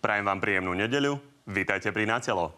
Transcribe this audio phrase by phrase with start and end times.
[0.00, 1.20] Prajem vám príjemnú nedeľu.
[1.44, 2.56] Vítajte pri Natelo.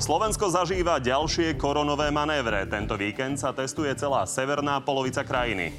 [0.00, 2.64] Slovensko zažíva ďalšie koronové manévre.
[2.64, 5.76] Tento víkend sa testuje celá severná polovica krajiny.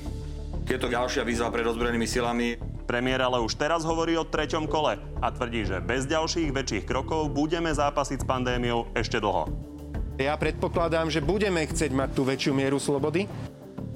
[0.69, 2.72] Je to ďalšia výzva pred ozbrojenými silami.
[2.93, 7.33] Premiér ale už teraz hovorí o treťom kole a tvrdí, že bez ďalších väčších krokov
[7.33, 9.49] budeme zápasiť s pandémiou ešte dlho.
[10.21, 13.25] Ja predpokladám, že budeme chcieť mať tú väčšiu mieru slobody.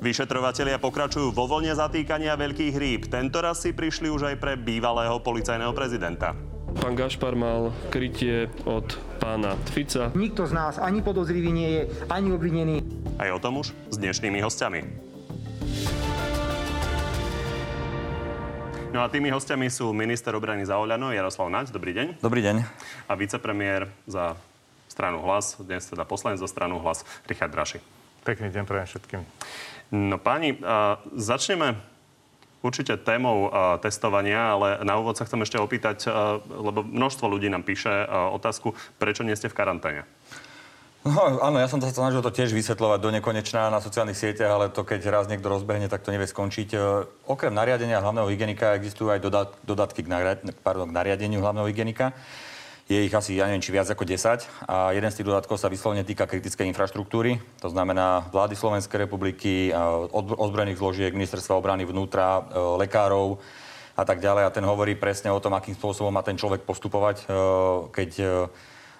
[0.01, 3.05] Vyšetrovatelia pokračujú vo vlne zatýkania veľkých rýb.
[3.05, 6.33] Tento raz si prišli už aj pre bývalého policajného prezidenta.
[6.81, 10.09] Pán Gašpar mal krytie od pána Fica.
[10.17, 12.81] Nikto z nás ani podozrivý nie je, ani obvinený.
[13.21, 15.06] Aj o tom už s dnešnými hostiami.
[18.97, 22.17] No a tými hostiami sú minister obrany za Oľano Jaroslav Naď, dobrý deň.
[22.17, 22.65] Dobrý deň.
[23.05, 24.33] A vicepremiér za
[24.89, 27.77] stranu Hlas, dnes teda poslanec za stranu Hlas, Richard Draši.
[28.25, 29.21] Pekný deň pre všetkým.
[29.93, 30.57] No páni,
[31.13, 31.77] začneme
[32.65, 37.53] určite témou uh, testovania, ale na úvod sa chcem ešte opýtať, uh, lebo množstvo ľudí
[37.53, 40.09] nám píše uh, otázku, prečo nie ste v karanténe?
[41.07, 44.65] No, áno, ja som sa snažil to tiež vysvetľovať do nekonečná na sociálnych sieťach, ale
[44.67, 46.75] to keď raz niekto rozbehne, tak to nevie skončiť.
[47.23, 49.23] Okrem nariadenia hlavného hygienika existujú aj
[49.63, 50.11] dodatky k,
[50.59, 52.11] pardon, k nariadeniu hlavného hygienika.
[52.91, 54.67] Je ich asi, ja neviem, či viac ako 10.
[54.67, 57.39] A jeden z tých dodatkov sa vyslovene týka kritickej infraštruktúry.
[57.63, 59.71] To znamená vlády Slovenskej republiky,
[60.11, 63.39] ozbrojených zložiek, ministerstva obrany vnútra, e, lekárov
[63.95, 64.43] a tak ďalej.
[64.47, 67.35] A ten hovorí presne o tom, akým spôsobom má ten človek postupovať, e,
[67.91, 68.27] keď e,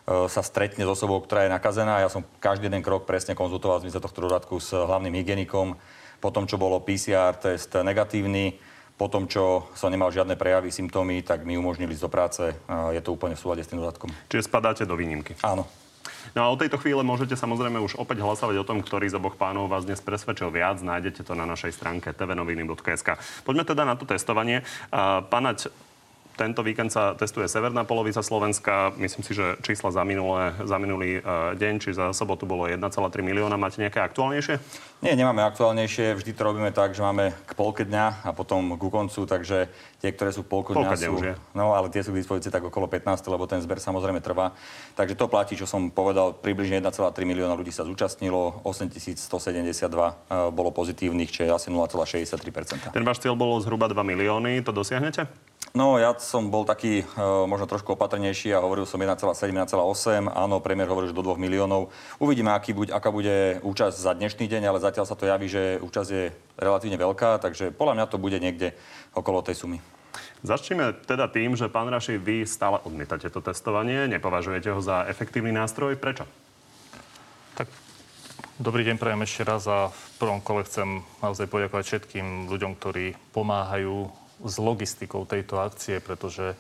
[0.08, 2.00] sa stretne s osobou, ktorá je nakazená.
[2.00, 5.76] Ja som každý jeden krok presne konzultoval v zmysle tohto dodatku s hlavným hygienikom.
[6.24, 8.56] Po tom, čo bolo PCR test negatívny,
[8.98, 12.44] po tom, čo som nemal žiadne prejavy, symptómy, tak mi umožnili ísť do práce.
[12.96, 14.10] Je to úplne v súlade s tým dodatkom.
[14.32, 15.38] Čiže spadáte do výnimky?
[15.46, 15.70] Áno.
[16.36, 19.40] No a o tejto chvíle môžete samozrejme už opäť hlasovať o tom, ktorý z oboch
[19.40, 20.82] pánov vás dnes presvedčil viac.
[20.82, 23.22] Nájdete to na našej stránke tvnoviny.sk.
[23.46, 24.66] Poďme teda na to testovanie.
[25.32, 25.72] Pánať,
[26.38, 28.94] tento víkend sa testuje severná polovica Slovenska.
[29.02, 32.78] Myslím si, že čísla za, minulé, za minulý uh, deň, či za sobotu bolo 1,3
[33.26, 33.58] milióna.
[33.58, 34.62] Máte nejaké aktuálnejšie?
[35.02, 36.14] Nie, nemáme aktuálnejšie.
[36.14, 39.66] Vždy to robíme tak, že máme k polke dňa a potom ku koncu, takže
[39.98, 41.18] tie, ktoré sú polku dňa sú...
[41.18, 41.36] Už je.
[41.58, 44.54] No, ale tie sú k dispozícii tak okolo 15, lebo ten zber samozrejme trvá.
[44.94, 49.26] Takže to platí, čo som povedal, približne 1,3 milióna ľudí sa zúčastnilo, 8172
[49.90, 52.94] uh, bolo pozitívnych, čo je asi 0,63%.
[52.94, 55.26] Ten váš cieľ bolo zhruba 2 milióny, to dosiahnete?
[55.76, 59.20] No, ja som bol taký uh, možno trošku opatrnejší a hovoril som 1,7,
[59.52, 60.32] 1,8.
[60.32, 61.92] Áno, premiér hovoril, že do 2 miliónov.
[62.24, 65.84] Uvidíme, aký buď, aká bude účasť za dnešný deň, ale zatiaľ sa to javí, že
[65.84, 68.72] účasť je relatívne veľká, takže podľa mňa to bude niekde
[69.12, 69.78] okolo tej sumy.
[70.42, 75.52] Začneme teda tým, že pán Raši, vy stále odmietate to testovanie, nepovažujete ho za efektívny
[75.52, 75.98] nástroj.
[75.98, 76.24] Prečo?
[77.58, 77.68] Tak
[78.58, 83.14] Dobrý deň, prajem ešte raz a v prvom kole chcem naozaj poďakovať všetkým ľuďom, ktorí
[83.30, 84.10] pomáhajú
[84.44, 86.54] s logistikou tejto akcie, pretože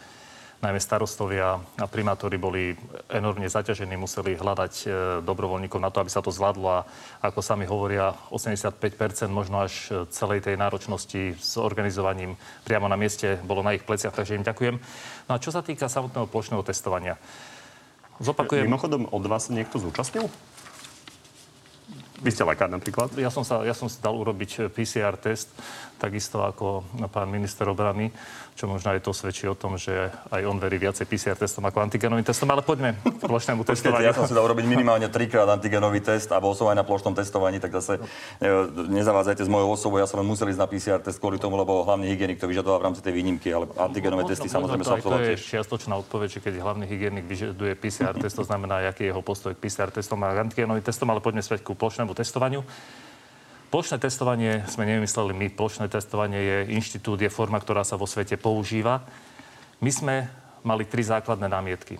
[0.57, 2.73] najmä starostovia a primátori boli
[3.13, 4.85] enormne zaťažení, museli hľadať e,
[5.21, 6.85] dobrovoľníkov na to, aby sa to zvládlo a
[7.21, 12.33] ako sami hovoria, 85% možno až e, celej tej náročnosti s organizovaním
[12.65, 14.75] priamo na mieste bolo na ich pleciach, takže im ďakujem.
[15.29, 17.21] No a čo sa týka samotného plošného testovania,
[18.17, 18.65] zopakujem...
[18.65, 20.25] Mimochodom, od vás niekto zúčastnil?
[22.17, 23.13] Vy ste lekár napríklad?
[23.17, 25.53] Ja som, sa, ja som si dal urobiť PCR test,
[26.01, 28.09] takisto ako pán minister obrany
[28.57, 31.77] čo možno aj to svedčí o tom, že aj on verí viacej PCR testom ako
[31.77, 32.49] antigenovým testom.
[32.49, 34.09] Ale poďme k plošnému testovaniu.
[34.09, 37.13] Ja som si dal urobiť minimálne trikrát antigenový test a bol som aj na plošnom
[37.13, 38.01] testovaní, tak zase
[38.41, 38.49] ne,
[38.97, 40.01] nezavádzajte s mojou osobou.
[40.01, 42.81] Ja som len musel ísť na PCR test kvôli tomu, lebo hlavný hygienik to vyžadoval
[42.81, 45.21] v rámci tej výnimky, ale antigenové no, testy no, samozrejme sú absolvovať.
[45.21, 49.13] To je čiastočná odpoveď, že keď hlavný hygienik vyžaduje PCR test, to znamená, aký je
[49.13, 52.61] jeho postoj k PCR testom a antigenovým testom, ale poďme späť ku plošnému testovaniu.
[53.67, 55.47] Plošné testovanie sme nevymysleli my.
[55.51, 59.03] Plošné testovanie je inštitút, je forma, ktorá sa vo svete používa.
[59.83, 60.15] My sme
[60.63, 61.99] mali tri základné námietky.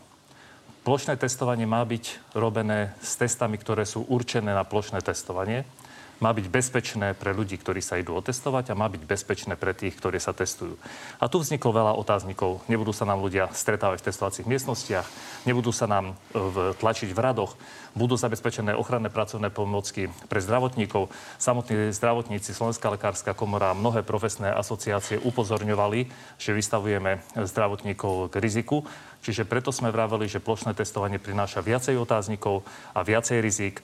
[0.88, 5.68] Plošné testovanie má byť robené s testami, ktoré sú určené na plošné testovanie
[6.18, 9.94] má byť bezpečné pre ľudí, ktorí sa idú otestovať a má byť bezpečné pre tých,
[9.98, 10.78] ktorí sa testujú.
[11.22, 12.66] A tu vzniklo veľa otáznikov.
[12.66, 15.08] Nebudú sa nám ľudia stretávať v testovacích miestnostiach,
[15.46, 17.54] nebudú sa nám e, v, tlačiť v radoch,
[17.98, 21.10] budú zabezpečené ochranné pracovné pomocky pre zdravotníkov.
[21.42, 26.06] Samotní zdravotníci, Slovenská lekárska komora a mnohé profesné asociácie upozorňovali,
[26.38, 28.86] že vystavujeme zdravotníkov k riziku.
[29.26, 32.62] Čiže preto sme vraveli, že plošné testovanie prináša viacej otáznikov
[32.94, 33.82] a viacej rizik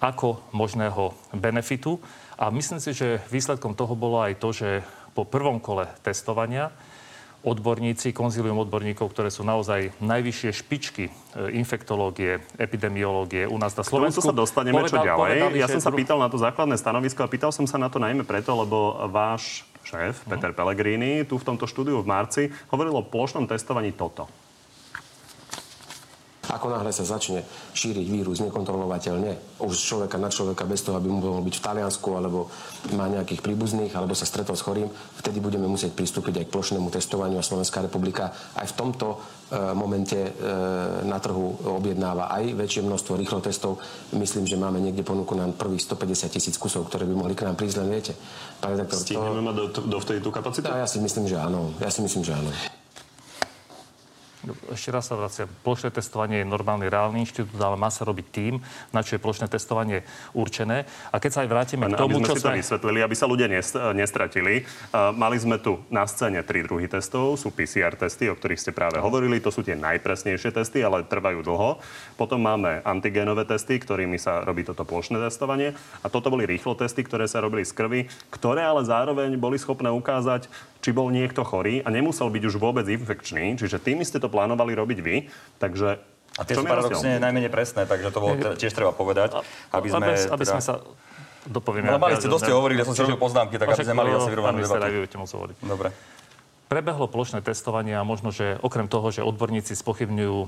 [0.00, 1.98] ako možného benefitu.
[2.36, 4.68] A myslím si, že výsledkom toho bolo aj to, že
[5.16, 6.68] po prvom kole testovania
[7.46, 11.12] odborníci, konzilium odborníkov, ktoré sú naozaj najvyššie špičky e,
[11.54, 14.18] infektológie, epidemiológie u nás na Slovensku.
[14.18, 15.38] sa dostaneme povedal, čo ďalej.
[15.38, 18.02] Povedali, ja som sa pýtal na to základné stanovisko a pýtal som sa na to
[18.02, 22.42] najmä preto, lebo váš šéf, Peter Pellegrini, tu v tomto štúdiu v marci
[22.74, 24.26] hovoril o plošnom testovaní toto.
[26.52, 27.42] Ako náhle sa začne
[27.74, 32.08] šíriť vírus nekontrolovateľne, už človeka na človeka, bez toho, aby mu mohol byť v Taliansku,
[32.14, 32.46] alebo
[32.94, 34.86] má nejakých príbuzných, alebo sa stretol s chorým,
[35.18, 39.16] vtedy budeme musieť pristúpiť aj k plošnému testovaniu a Slovenská republika aj v tomto e,
[39.74, 40.30] momente e,
[41.02, 43.82] na trhu objednáva aj väčšie množstvo rýchlo testov.
[44.14, 47.58] Myslím, že máme niekde ponuku na prvých 150 tisíc kusov, ktoré by mohli k nám
[47.58, 48.12] prísť, len viete.
[48.62, 49.46] Pán redaktor, Stihneme to...
[49.46, 50.66] mať do, do vtedy tú kapacitu?
[50.70, 51.74] Ja, ja si myslím, že áno.
[51.82, 52.75] Ja si myslím, že áno.
[54.70, 55.50] Ešte raz sa vraciam.
[55.66, 58.54] Plošné testovanie je normálny reálny inštitút, ale má sa robiť tým,
[58.94, 60.06] na čo je plošné testovanie
[60.36, 60.86] určené.
[61.10, 63.26] A keď sa aj vrátime k tomu, aby sme čo si to vysvetlili, aby sa
[63.26, 63.48] ľudia
[63.94, 64.62] nestratili.
[64.94, 67.34] Uh, mali sme tu na scéne tri druhy testov.
[67.40, 69.42] Sú PCR testy, o ktorých ste práve hovorili.
[69.42, 71.82] To sú tie najpresnejšie testy, ale trvajú dlho.
[72.14, 75.74] Potom máme antigénové testy, ktorými sa robí toto plošné testovanie.
[76.00, 78.00] A toto boli rýchlo testy, ktoré sa robili z krvi,
[78.30, 80.46] ktoré ale zároveň boli schopné ukázať,
[80.86, 83.58] či bol niekto chorý a nemusel byť už vôbec infekčný.
[83.58, 85.26] Čiže tým ste to plánovali robiť vy.
[85.58, 85.98] Takže
[86.38, 89.42] a tie sú paradoxne najmenej presné, takže to bolo tiež treba povedať,
[89.74, 90.14] aby sme...
[90.14, 90.78] Aby, aby sme sa
[91.42, 91.90] dopovieme.
[91.90, 94.30] No, mali ste dosť hovorili, ja som si robil poznámky, tak aby sme mali asi
[94.30, 95.58] vyrovnanú debatu.
[95.58, 95.90] Dobre.
[96.66, 100.38] Prebehlo plošné testovanie a možno, že okrem toho, že odborníci spochybňujú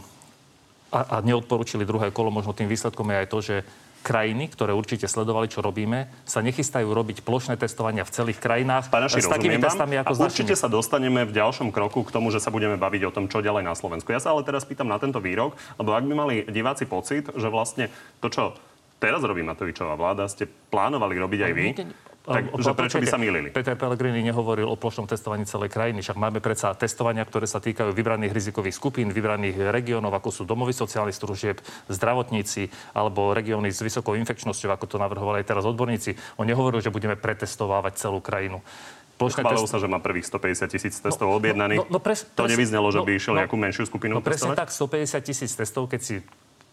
[0.94, 3.56] a, a neodporúčili druhé kolo, možno tým výsledkom je aj to, že
[4.02, 9.04] krajiny, ktoré určite sledovali, čo robíme, sa nechystajú robiť plošné testovania v celých krajinách Pán
[9.04, 12.40] Naši, s takými testami ako a určite sa dostaneme v ďalšom kroku k tomu, že
[12.40, 14.10] sa budeme baviť o tom, čo ďalej na Slovensku.
[14.14, 17.48] Ja sa ale teraz pýtam na tento výrok, lebo ak by mali diváci pocit, že
[17.52, 17.92] vlastne
[18.22, 18.56] to, čo
[18.98, 21.66] teraz robí Matovičová vláda, ste plánovali robiť aj vy,
[22.28, 23.48] tak, že prečo by sa milili?
[23.48, 27.96] Peter Pellegrini nehovoril o plošnom testovaní celej krajiny, však máme predsa testovania, ktoré sa týkajú
[27.96, 34.14] vybraných rizikových skupín, vybraných regiónov, ako sú domovy sociálnych služieb, zdravotníci alebo regióny s vysokou
[34.20, 36.14] infekčnosťou, ako to navrhovali aj teraz odborníci.
[36.36, 38.60] On nehovoril, že budeme pretestovávať celú krajinu.
[39.18, 39.74] Plošné Chválil test...
[39.74, 41.90] sa, že má prvých 150 tisíc testov no, objednaných.
[41.90, 44.22] No, no, pres, to pres, nevyznelo, že no, by išiel no, nejakú menšiu skupinu No
[44.22, 46.14] presne tak, 150 tisíc testov, keď si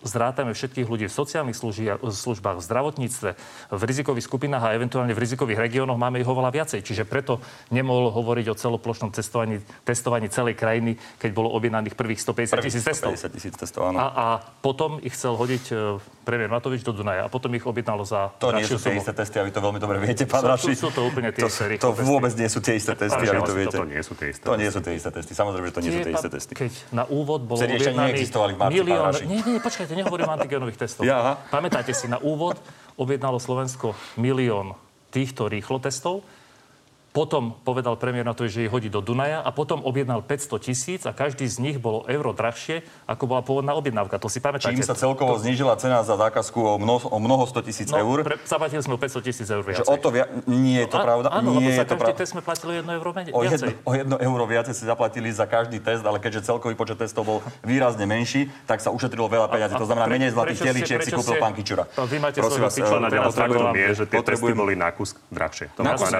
[0.06, 1.58] zrátame všetkých ľudí v sociálnych
[2.00, 3.30] službách, v zdravotníctve,
[3.74, 6.86] v rizikových skupinách a eventuálne v rizikových regiónoch máme ich oveľa viacej.
[6.86, 7.42] Čiže preto
[7.74, 13.18] nemohol hovoriť o celoplošnom testovaní, testovaní celej krajiny, keď bolo objednaných prvých 150 tisíc testov.
[13.18, 13.98] 150 tisíc testov, áno.
[14.00, 14.26] A, a
[14.62, 15.76] potom ich chcel hodiť e,
[16.26, 19.42] premiér Matovič do Dunaja a potom ich objednalo za To nie sú tie isté testy,
[19.42, 20.78] a vy to veľmi dobre viete, pán Raši.
[20.78, 23.32] Sú, sú, to úplne tie isté To, to vôbec nie sú tie isté testy, a
[23.34, 23.78] vy to viete.
[23.78, 25.32] To nie sú tie isté To nie sú tie isté testy.
[25.34, 26.54] Samozrejme, že to nie sú tie isté testy.
[26.54, 28.22] Keď na úvod bolo objednaný
[28.70, 29.14] milión...
[29.26, 31.08] Nie, nie, počkajte, nehovorím o antigenových testov.
[31.08, 31.40] Ja.
[31.50, 32.60] Pamätáte si, na úvod
[33.00, 34.76] objednalo Slovensko milión
[35.10, 36.28] týchto rýchlo testov
[37.16, 41.02] potom povedal premiér na to, že ich hodí do Dunaja a potom objednal 500 tisíc
[41.08, 44.20] a každý z nich bolo euro drahšie, ako bola pôvodná objednávka.
[44.20, 44.76] To si pamätáte?
[44.76, 45.48] Čím sa celkovo to...
[45.48, 48.28] znížila cena za zákazku o, mno, o mnoho 100 tisíc no, eur.
[48.28, 49.88] Pre, zaplatili sme o 500 tisíc eur viacej.
[49.88, 50.28] Že o to via...
[50.44, 51.28] Nie je to no, pravda?
[51.32, 53.32] Áno, nie lebo za každý test sme platili 1 euro menej.
[53.32, 57.00] O 1 o jedno euro viacej si zaplatili za každý test, ale keďže celkový počet
[57.00, 59.80] testov bol výrazne menší, tak sa ušetrilo veľa peňazí.
[59.80, 61.88] To znamená menej zlatých teličiek si kúpil pán Kičura.
[61.96, 63.08] Vy máte Prosím vás, na
[63.72, 65.72] je, že tie testy boli na kus drahšie.
[65.80, 66.12] To na kus,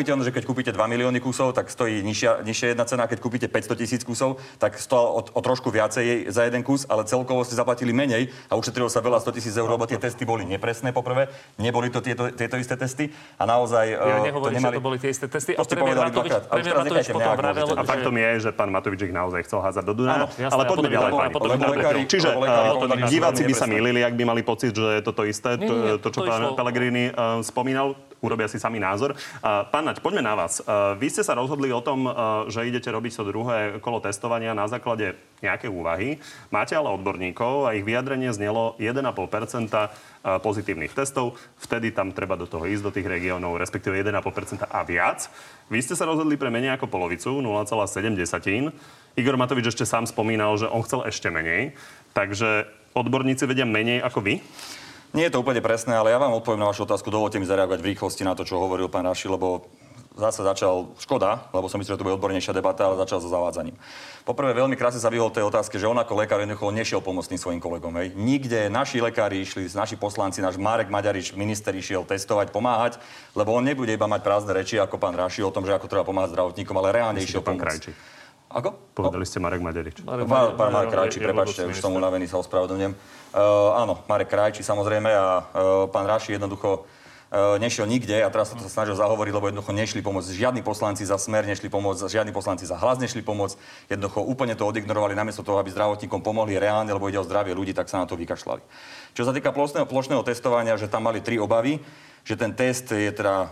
[0.00, 3.04] pochopiteľné, že keď kúpite 2 milióny kusov, tak stojí nižšia, nižšia jedna cena.
[3.04, 7.04] Keď kúpite 500 tisíc kusov, tak stojí o, o, trošku viacej za jeden kus, ale
[7.04, 10.48] celkovo ste zaplatili menej a ušetrilo sa veľa 100 tisíc eur, lebo tie testy boli
[10.48, 11.28] nepresné poprvé,
[11.60, 13.92] neboli to tieto, tieto isté testy a naozaj...
[13.92, 14.72] Ja e, nehovorím, to nemali...
[14.72, 15.52] že to boli tie isté testy.
[15.52, 19.12] To a premiér Matovič, premiér Matovič potom vravel, A faktom je, že pán Matovič ich
[19.12, 20.32] naozaj chcel házať do Dunaja.
[20.48, 22.08] Ale poďme ďalej, pani.
[22.08, 22.28] Čiže
[23.04, 25.60] diváci by sa milili, ak by mali pocit, že je toto isté,
[26.00, 27.12] to, čo pán Pellegrini
[27.44, 29.16] spomínal urobia si sami názor.
[29.42, 30.62] Pán Naď, poďme na vás.
[31.02, 32.06] Vy ste sa rozhodli o tom,
[32.46, 36.22] že idete robiť to druhé kolo testovania na základe nejaké úvahy.
[36.54, 39.10] Máte ale odborníkov a ich vyjadrenie znelo 1,5%
[40.46, 41.34] pozitívnych testov.
[41.58, 45.26] Vtedy tam treba do toho ísť, do tých regiónov, respektíve 1,5% a viac.
[45.66, 48.70] Vy ste sa rozhodli pre menej ako polovicu, 0,7.
[49.18, 51.74] Igor Matovič ešte sám spomínal, že on chcel ešte menej.
[52.14, 54.38] Takže odborníci vedia menej ako vy?
[55.10, 57.10] Nie je to úplne presné, ale ja vám odpoviem na vašu otázku.
[57.10, 59.66] Dovolte mi zareagovať v rýchlosti na to, čo hovoril pán Raši, lebo
[60.20, 63.74] zase začal, škoda, lebo som myslel, že to bude odbornejšia debata, ale začal so zavádzaním.
[64.28, 67.40] Poprvé, veľmi krásne sa vyhol tej otázke, že on ako lekár jednoducho nešiel pomôcť tým
[67.40, 67.96] svojim kolegom.
[67.96, 68.12] Hej.
[68.14, 73.00] Nikde naši lekári išli, naši poslanci, náš Marek Maďarič, minister išiel testovať, pomáhať,
[73.32, 76.04] lebo on nebude iba mať prázdne reči ako pán Raši o tom, že ako treba
[76.04, 78.20] pomáhať zdravotníkom, ale reálne išiel pomôcť.
[78.50, 78.74] Ako?
[78.98, 80.02] Povedali ste Marek Maďarič.
[80.02, 82.92] Marek, Marek, Marek, Marek Krajčí, prepačte, už som unavený, sa ospravedlňujem.
[83.30, 85.42] Uh, áno, Marek Krajčí samozrejme a uh,
[85.86, 86.82] pán Raši jednoducho
[87.30, 91.14] nešiel nikde a teraz sa to snažil zahovoriť, lebo jednoducho nešli pomôcť žiadni poslanci za
[91.14, 93.54] smer, nešli pomôcť, žiadni poslanci za hlas nešli pomôcť.
[93.86, 97.70] Jednoducho úplne to odignorovali namiesto toho, aby zdravotníkom pomohli reálne, lebo ide o zdravie ľudí,
[97.70, 98.62] tak sa na to vykašľali.
[99.14, 101.78] Čo sa týka plošného, plošného testovania, že tam mali tri obavy,
[102.20, 103.48] že ten test je, teda,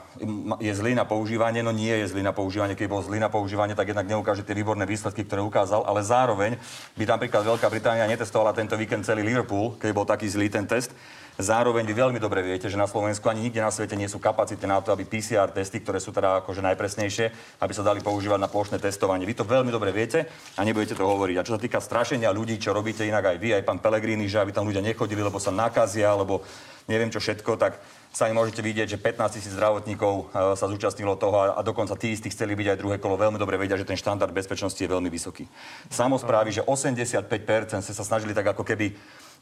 [0.61, 2.77] je zlý na používanie, no nie je zlý na používanie.
[2.77, 6.61] Keď bol zlý na používanie, tak jednak neukáže tie výborné výsledky, ktoré ukázal, ale zároveň
[6.99, 10.93] by napríklad Veľká Británia netestovala tento víkend celý Liverpool, keď bol taký zlý ten test.
[11.39, 14.67] Zároveň vy veľmi dobre viete, že na Slovensku ani nikde na svete nie sú kapacity
[14.67, 17.31] na to, aby PCR testy, ktoré sú teda akože najpresnejšie,
[17.63, 19.23] aby sa dali používať na plošné testovanie.
[19.23, 20.27] Vy to veľmi dobre viete
[20.59, 21.39] a nebudete to hovoriť.
[21.39, 24.43] A čo sa týka strašenia ľudí, čo robíte inak aj vy, aj pán Pelegrini, že
[24.43, 26.43] aby tam ľudia nechodili, lebo sa nakazia, alebo
[26.91, 27.79] neviem čo všetko, tak
[28.11, 30.23] sami môžete vidieť, že 15 tisíc zdravotníkov e,
[30.59, 33.15] sa zúčastnilo toho a dokonca tí istí chceli byť aj druhé kolo.
[33.15, 35.47] Veľmi dobre vedia, že ten štandard bezpečnosti je veľmi vysoký.
[35.87, 37.31] Samozprávy, že 85%
[37.95, 38.91] sa snažili tak ako keby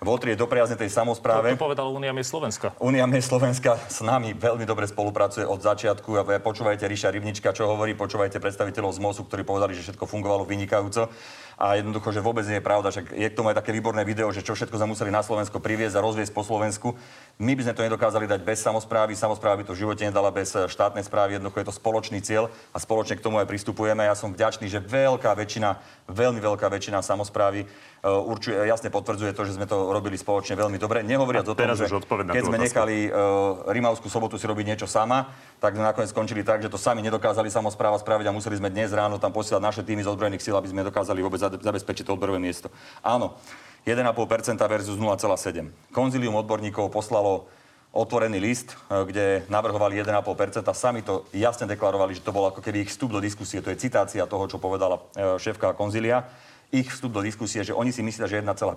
[0.01, 1.53] votrieť do priazne tej samozpráve.
[1.53, 2.77] To, to povedal Únia je Slovenska.
[2.81, 6.21] Únia je Slovenska s nami veľmi dobre spolupracuje od začiatku.
[6.21, 10.45] A počúvajte Ríša Rybnička, čo hovorí, počúvajte predstaviteľov z MOSu, ktorí povedali, že všetko fungovalo
[10.45, 11.09] vynikajúco
[11.57, 14.29] a jednoducho, že vôbec nie je pravda, že je k tomu aj také výborné video,
[14.29, 16.93] že čo všetko sme museli na Slovensko priviesť a rozviesť po Slovensku.
[17.41, 20.53] My by sme to nedokázali dať bez samozprávy, samozpráva by to v živote nedala bez
[20.53, 24.05] eh, štátnej správy, jednoducho je to spoločný cieľ a spoločne k tomu aj pristupujeme.
[24.05, 25.81] Ja som vďačný, že veľká väčšina,
[26.13, 27.69] veľmi veľká väčšina samozprávy eh,
[28.05, 31.01] určuje, jasne potvrdzuje to, že sme to robili spoločne veľmi dobre.
[31.09, 31.89] Nehovoriac o tom, že
[32.37, 36.61] keď sme nechali uh, Rimavskú sobotu si robiť niečo sama, tak sme nakoniec skončili tak,
[36.61, 40.05] že to sami nedokázali samozpráva spraviť a museli sme dnes ráno tam posielať naše týmy
[40.05, 42.73] z ozbrojených síl, aby sme dokázali vôbec zabezpečiť to odberové miesto.
[43.01, 43.39] Áno,
[43.87, 45.95] 1,5% versus 0,7.
[45.95, 47.47] Konzilium odborníkov poslalo
[47.95, 50.75] otvorený list, e, kde navrhovali 1,5%.
[50.75, 53.65] Sami to jasne deklarovali, že to bol ako keby ich vstup do diskusie.
[53.65, 56.29] To je citácia toho, čo povedala e, šéfka konzilia.
[56.75, 58.77] Ich vstup do diskusie, že oni si myslia, že 1,5%.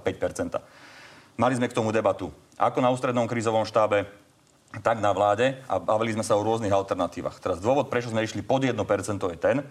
[1.39, 2.31] Mali sme k tomu debatu.
[2.55, 4.07] Ako na ústrednom krízovom štábe,
[4.85, 7.41] tak na vláde a bavili sme sa o rôznych alternatívach.
[7.41, 8.77] Teraz dôvod, prečo sme išli pod 1%
[9.33, 9.65] je ten,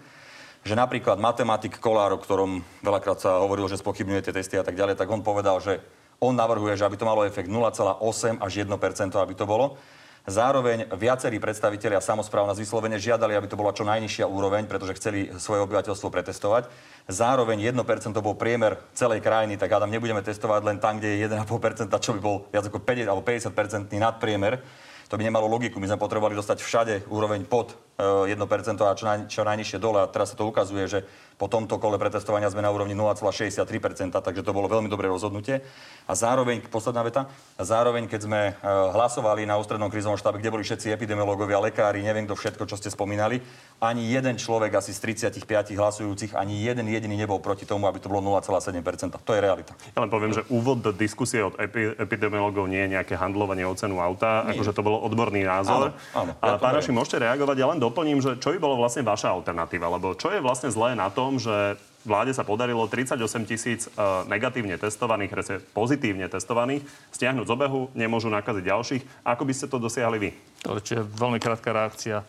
[0.63, 4.75] že napríklad matematik Kolár, o ktorom veľakrát sa hovorilo, že spochybňuje tie testy a tak
[4.75, 5.79] ďalej, tak on povedal, že
[6.19, 8.67] on navrhuje, že aby to malo efekt 0,8 až 1%,
[9.15, 9.79] aby to bolo.
[10.27, 15.31] Zároveň viacerí predstavitelia samozpráv nás vyslovene žiadali, aby to bola čo najnižšia úroveň, pretože chceli
[15.39, 16.67] svoje obyvateľstvo pretestovať.
[17.07, 21.89] Zároveň 1% bol priemer celej krajiny, tak Adam, nebudeme testovať len tam, kde je 1,5%,
[22.03, 24.61] čo by bol viac ako 50 alebo 50% nadpriemer
[25.09, 25.81] to by nemalo logiku.
[25.81, 30.05] My sme potrebovali dostať všade úroveň pod 1% e, a čo, naj, čo najnižšie dole.
[30.05, 30.99] A teraz sa to ukazuje, že
[31.39, 35.63] po tomto kole pretestovania sme na úrovni 0,63%, takže to bolo veľmi dobré rozhodnutie.
[36.03, 40.51] A zároveň, posledná veta, a zároveň, keď sme e, hlasovali na ústrednom krízovom štábe, kde
[40.51, 43.39] boli všetci epidemiológovia, lekári, neviem kto všetko, čo ste spomínali,
[43.79, 48.11] ani jeden človek asi z 35 hlasujúcich, ani jeden jediný nebol proti tomu, aby to
[48.11, 49.15] bolo 0,7%.
[49.15, 49.71] To je realita.
[49.95, 53.71] Ja len poviem, že úvod do diskusie od epi- epidemiológov nie je nejaké handlovanie o
[53.79, 54.59] cenu auta, nie.
[54.59, 55.95] akože to bolo odborný názor.
[56.11, 57.55] Áno, áno, ja pán Raši, môžete reagovať.
[57.55, 60.99] Ja len doplním, že čo by bolo vlastne vaša alternatíva, lebo čo je vlastne zlé
[60.99, 63.89] na tom, že vláde sa podarilo 38 tisíc e,
[64.25, 69.03] negatívne testovaných, respektíve pozitívne testovaných, stiahnuť z obehu, nemôžu nakaziť ďalších.
[69.27, 70.29] Ako by ste to dosiahli vy?
[70.63, 72.23] To je veľmi krátka reakcia.
[72.23, 72.25] E,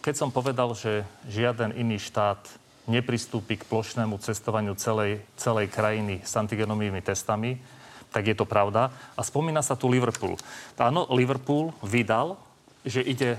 [0.00, 2.40] keď som povedal, že žiaden iný štát
[2.88, 7.60] nepristúpi k plošnému cestovaniu celej, celej krajiny s antigenovými testami,
[8.08, 8.88] tak je to pravda.
[9.12, 10.40] A spomína sa tu Liverpool.
[10.80, 12.40] Áno, Liverpool vydal,
[12.88, 13.36] že ide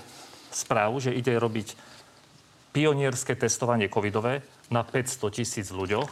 [0.53, 1.73] správu, že ide robiť
[2.71, 6.09] pionierské testovanie covidové na 500 tisíc ľuďoch.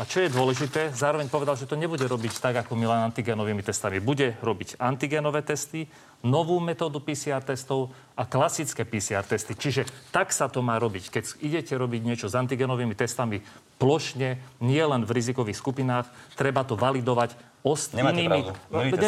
[0.00, 4.00] A čo je dôležité, zároveň povedal, že to nebude robiť tak, ako Milan antigenovými testami.
[4.00, 5.84] Bude robiť antigenové testy,
[6.24, 9.52] novú metódu PCR testov a klasické PCR testy.
[9.52, 11.12] Čiže tak sa to má robiť.
[11.12, 13.44] Keď idete robiť niečo s antigenovými testami
[13.76, 16.08] plošne, nie len v rizikových skupinách,
[16.40, 18.52] treba to validovať ost Nemáte pravdu.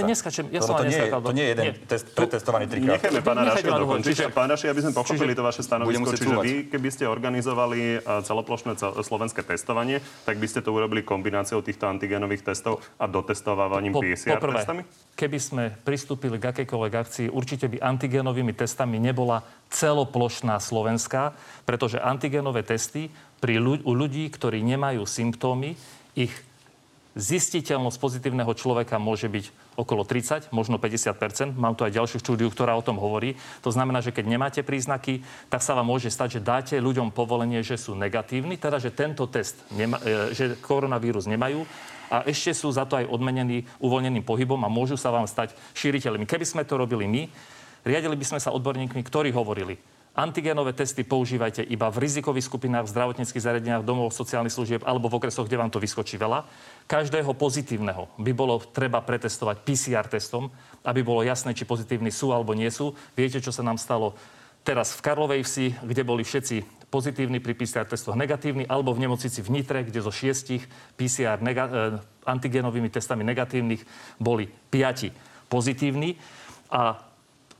[0.07, 1.75] Neskačem, ja som to, nie, to nie je jeden nie.
[1.91, 3.03] test pretestovaný trikrát.
[3.03, 4.17] Necháme pána Raška dokončiť.
[4.31, 6.09] Pán Raši, aby sme pochopili čiže, to vaše stanovisko.
[6.15, 11.67] Čiže vy, keby ste organizovali e, celoplošné slovenské testovanie, tak by ste to urobili kombináciou
[11.67, 14.83] týchto antigenových testov a dotestovávaním po, PCR poprvé, testami?
[15.19, 19.43] keby sme pristúpili k akejkoľvek akcii, určite by antigenovými testami nebola
[19.75, 21.35] celoplošná Slovenská,
[21.67, 23.11] pretože antigenové testy
[23.43, 25.75] pri u ľudí, ktorí nemajú symptómy,
[26.15, 26.31] ich
[27.15, 32.75] Zistiteľnosť pozitívneho človeka môže byť okolo 30, možno 50% Mám tu aj ďalšiu štúdiu, ktorá
[32.75, 33.39] o tom hovorí.
[33.63, 37.63] To znamená, že keď nemáte príznaky, tak sa vám môže stať, že dáte ľuďom povolenie,
[37.63, 41.63] že sú negatívni, teda že tento test, nema, e, že koronavírus nemajú
[42.11, 46.27] a ešte sú za to aj odmenení uvoľneným pohybom a môžu sa vám stať šíriteľmi.
[46.27, 47.23] Keby sme to robili my,
[47.87, 49.79] riadili by sme sa odborníkmi, ktorí hovorili,
[50.15, 55.19] Antigénové testy používajte iba v rizikových skupinách, v zdravotníckých zariadeniach, domov sociálnych služieb alebo v
[55.19, 56.47] okresoch, kde vám to vyskočí veľa.
[56.85, 60.53] Každého pozitívneho by bolo treba pretestovať PCR testom,
[60.85, 62.93] aby bolo jasné, či pozitívni sú alebo nie sú.
[63.17, 64.13] Viete, čo sa nám stalo
[64.65, 69.41] teraz v Karlovej vsi, kde boli všetci pozitívni pri PCR testoch negatívni, alebo v nemocnici
[69.41, 70.65] v Nitre, kde zo šiestich
[70.95, 71.77] PCR nega- e,
[72.29, 73.83] antigénovými testami negatívnych
[74.21, 75.11] boli piati
[75.49, 76.21] pozitívni.
[76.69, 77.01] A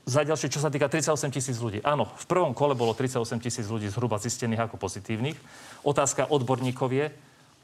[0.05, 1.81] za ďalšie, čo sa týka 38 tisíc ľudí.
[1.81, 5.37] Áno, v prvom kole bolo 38 tisíc ľudí zhruba zistených ako pozitívnych.
[5.81, 7.05] Otázka odborníkov je,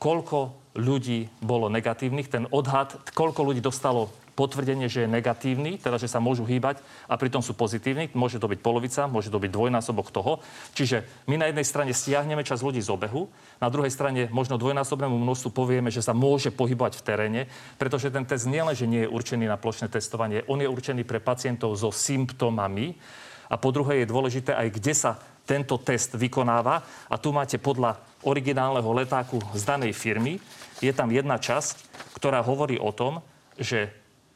[0.02, 2.32] koľko ľudí bolo negatívnych.
[2.32, 7.20] Ten odhad, koľko ľudí dostalo potvrdenie, že je negatívny, teda že sa môžu hýbať a
[7.20, 8.10] pritom sú pozitívni.
[8.16, 10.40] Môže to byť polovica, môže to byť dvojnásobok toho.
[10.74, 13.28] Čiže my na jednej strane stiahneme čas ľudí z obehu,
[13.60, 17.42] na druhej strane možno dvojnásobnému množstvu povieme, že sa môže pohybovať v teréne,
[17.76, 21.22] pretože ten test nielen, že nie je určený na plošné testovanie, on je určený pre
[21.22, 22.98] pacientov so symptómami.
[23.52, 25.20] A po druhé je dôležité aj, kde sa
[25.52, 26.80] tento test vykonáva.
[27.12, 30.40] A tu máte podľa originálneho letáku z danej firmy,
[30.80, 31.76] je tam jedna časť,
[32.16, 33.20] ktorá hovorí o tom,
[33.60, 33.92] že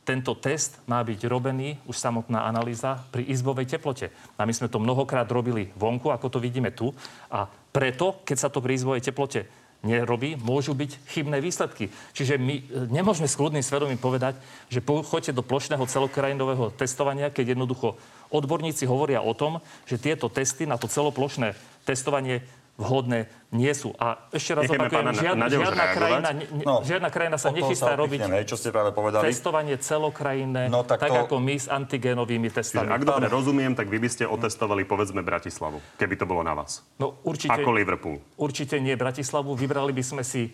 [0.06, 4.14] tento test má byť robený, už samotná analýza, pri izbovej teplote.
[4.38, 6.94] A my sme to mnohokrát robili vonku, ako to vidíme tu.
[7.34, 9.50] A preto, keď sa to pri izbovej teplote
[9.86, 11.94] nerobí, môžu byť chybné výsledky.
[12.18, 14.36] Čiže my e, nemôžeme s kľudným svedomím povedať,
[14.68, 17.96] že choďte do plošného celokrajinového testovania, keď jednoducho
[18.34, 21.54] odborníci hovoria o tom, že tieto testy na to celoplošné
[21.86, 22.42] testovanie
[22.76, 23.96] vhodné nie sú.
[23.96, 27.96] A ešte raz Nechajme opakujem, žiad, žiadna, krajina, ne, No, žiadna krajina sa nechystá sa
[27.96, 29.24] robiť odpichneme, čo ste práve povedali.
[29.26, 32.90] testovanie celokrajinné, No, tak, tak to- ako my s antigénovými Čiže testami.
[32.90, 36.84] ak dobre rozumiem, tak vy by ste otestovali, povedzme, Bratislavu, keby to bolo na vás.
[36.96, 38.20] No, určite, Ako Liverpool.
[38.36, 39.56] určite nie Bratislavu.
[39.56, 40.52] Vybrali by sme si e,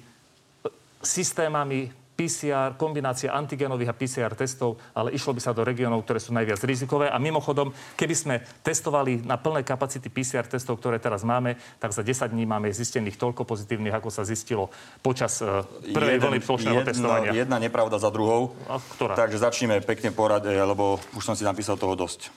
[1.01, 1.89] systémami
[2.21, 6.61] PCR, kombinácia antigenových a PCR testov, ale išlo by sa do regiónov, ktoré sú najviac
[6.61, 7.09] rizikové.
[7.09, 12.05] A mimochodom, keby sme testovali na plné kapacity PCR testov, ktoré teraz máme, tak za
[12.05, 14.69] 10 dní máme zistených toľko pozitívnych, ako sa zistilo
[15.01, 17.33] počas uh, prvej vlny plošného testovania.
[17.33, 18.53] jedna nepravda za druhou.
[18.69, 19.17] A ktorá?
[19.17, 22.29] Takže začneme pekne porade, lebo už som si napísal toho dosť.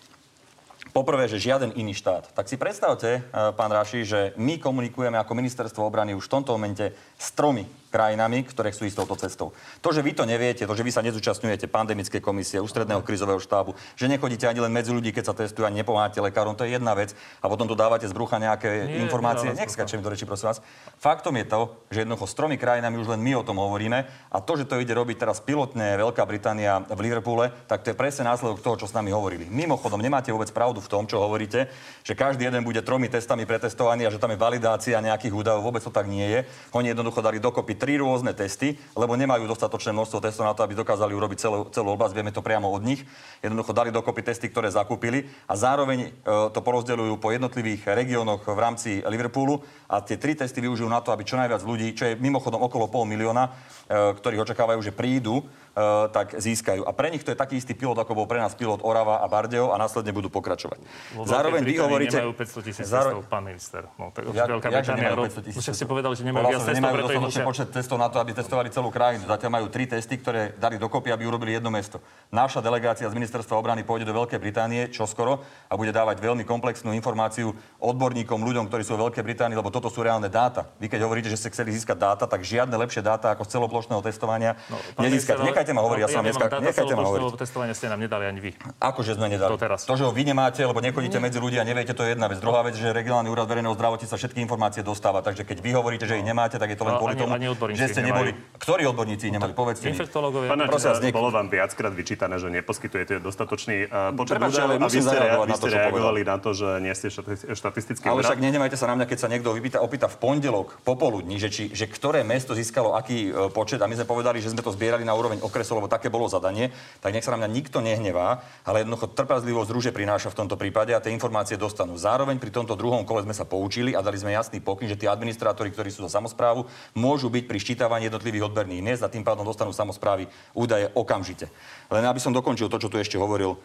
[0.94, 2.30] Poprvé, že žiaden iný štát.
[2.38, 3.22] Tak si predstavte, eh,
[3.58, 8.42] pán Raši, že my komunikujeme ako ministerstvo obrany už v tomto momente s tromi krajinami,
[8.42, 9.54] ktoré sú ísť touto cestou.
[9.78, 13.78] To, že vy to neviete, to, že vy sa nezúčastňujete pandemickej komisie, ústredného krizového štábu,
[13.94, 16.98] že nechodíte ani len medzi ľudí, keď sa testujú a nepomáhate lekárom, to je jedna
[16.98, 17.14] vec.
[17.38, 19.54] A potom tu dávate z brucha nejaké Nie, informácie.
[19.54, 20.58] Nech skačem do reči, prosím vás.
[20.98, 21.60] Faktom je to,
[21.94, 24.82] že jednoducho s tromi krajinami už len my o tom hovoríme a to, že to
[24.82, 28.90] ide robiť teraz pilotne Veľká Británia v Liverpoole, tak to je presne následok toho, čo
[28.90, 29.46] s nami hovorili.
[29.46, 31.70] Mimochodom, nemáte vôbec pravdu v tom, čo hovoríte,
[32.02, 35.62] že každý jeden bude tromi testami pretestovaný a že tam je validácia nejakých údajov.
[35.62, 36.40] Vôbec to tak nie je.
[36.72, 40.72] Oni jednoducho dali dokopy tri rôzne testy, lebo nemajú dostatočné množstvo testov na to, aby
[40.72, 42.16] dokázali urobiť celú, celú oblasť.
[42.16, 43.04] Vieme to priamo od nich.
[43.44, 48.56] Jednoducho dali dokopy testy, ktoré zakúpili a zároveň e, to porozdeľujú po jednotlivých regiónoch v
[48.56, 52.16] rámci Liverpoolu a tie tri testy využijú na to, aby čo najviac ľudí, čo je
[52.16, 53.52] mimochodom okolo pol milióna,
[53.84, 55.44] e, ktorých očakávajú, že prídu,
[55.76, 56.88] e, tak získajú.
[56.88, 59.28] A pre nich to je taký istý pilot, ako bol pre nás pilot Orava a
[59.28, 60.80] Bardeo a následne budú pokračovať.
[61.12, 62.16] Vo Zároveň vy hovoríte...
[62.16, 63.82] nemajú 500 tisíc zároveň- testov, pán minister.
[64.00, 65.12] No, tak Ja- Veľká Británia...
[65.12, 67.44] nemajú ro- 500 tisíc Už ste povedali, že nemajú viac testov, preto ich musia...
[67.44, 69.26] počet testov na to, aby testovali celú krajinu.
[69.26, 71.98] Zatiaľ majú tri testy, ktoré dali dokopy, aby urobili jedno mesto.
[72.30, 76.94] Naša delegácia z ministerstva obrany pôjde do Veľkej Británie čoskoro a bude dávať veľmi komplexnú
[76.94, 77.50] informáciu
[77.82, 80.70] odborníkom, ľuďom, ktorí sú vo Veľkej Británii, lebo toto sú reálne dáta.
[80.78, 84.00] Vy keď hovoríte, že ste chceli získať dáta, tak žiadne lepšie dáta ako z celoplošného
[84.04, 85.42] testovania No, nezískať.
[85.42, 87.24] Nechajte ma hovoriť, ja som vám nemám dneska, nechajte ma hovoriť.
[87.36, 88.50] testovania ste nám nedali ani vy.
[88.78, 89.50] Akože sme nedali.
[89.50, 89.88] Doteraz.
[89.88, 92.38] To, že ho vy nemáte, lebo nechodíte medzi ľudí a neviete, to je jedna vec.
[92.38, 95.24] Druhá vec, že regionálny úrad verejného zdravotníctva všetky informácie dostáva.
[95.24, 97.34] Takže keď vy hovoríte, že ich nemáte, tak je to len No, kvôli tomu,
[97.64, 98.30] odborníci že ste neboli.
[98.60, 99.52] Ktorí odborníci nemali?
[99.56, 99.88] Povedzte.
[99.88, 100.48] Infektológovia.
[100.52, 104.78] Pán Prosím niek- bolo vám viackrát vyčítané, že neposkytujete dostatočný uh, počet údajov ale a
[104.78, 107.46] vy musím ste, rea- zareagovať vy na to, reagovali na to, že nie ste štati-
[107.52, 111.36] štatistický Ale však nehnevajte sa na mňa, keď sa niekto vypýta, opýta v pondelok popoludní,
[111.40, 114.64] že, či, že ktoré mesto získalo aký e, počet a my sme povedali, že sme
[114.64, 116.72] to zbierali na úroveň okresu, lebo také bolo zadanie,
[117.04, 120.96] tak nech sa na mňa nikto nehnevá, ale jednoducho trpazlivosť rúže prináša v tomto prípade
[120.96, 122.00] a tie informácie dostanú.
[122.00, 125.06] Zároveň pri tomto druhom kole sme sa poučili a dali sme jasný pokyn, že tí
[125.06, 126.64] administrátori, ktorí sú za samozprávu,
[126.96, 130.26] môžu byť pri ščítavaní jednotlivých odberných miest a tým pádom dostanú samozprávy
[130.56, 131.52] údaje okamžite.
[131.92, 133.58] Len aby som dokončil to, čo tu ešte hovoril e,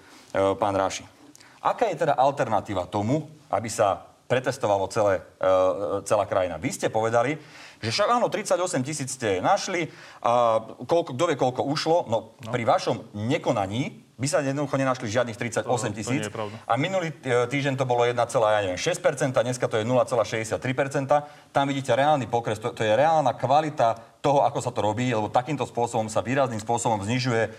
[0.60, 1.08] pán Ráši.
[1.60, 5.52] Aká je teda alternatíva tomu, aby sa pretestovalo celé, e,
[6.04, 6.60] celá krajina?
[6.60, 7.40] Vy ste povedali,
[7.80, 9.88] že však áno, 38 tisíc ste našli
[10.20, 11.98] a koľko, kto vie, koľko ušlo.
[12.12, 12.50] No, no.
[12.52, 16.28] pri vašom nekonaní by sa jednoducho nenašli žiadnych 38 To- to tisíc.
[16.68, 18.76] A minulý týždeň to bolo 1,6%,
[19.32, 21.24] dneska to je 0,63%.
[21.56, 25.32] Tam vidíte reálny pokres, to, to je reálna kvalita toho, ako sa to robí, lebo
[25.32, 27.50] takýmto spôsobom sa výrazným spôsobom znižuje e,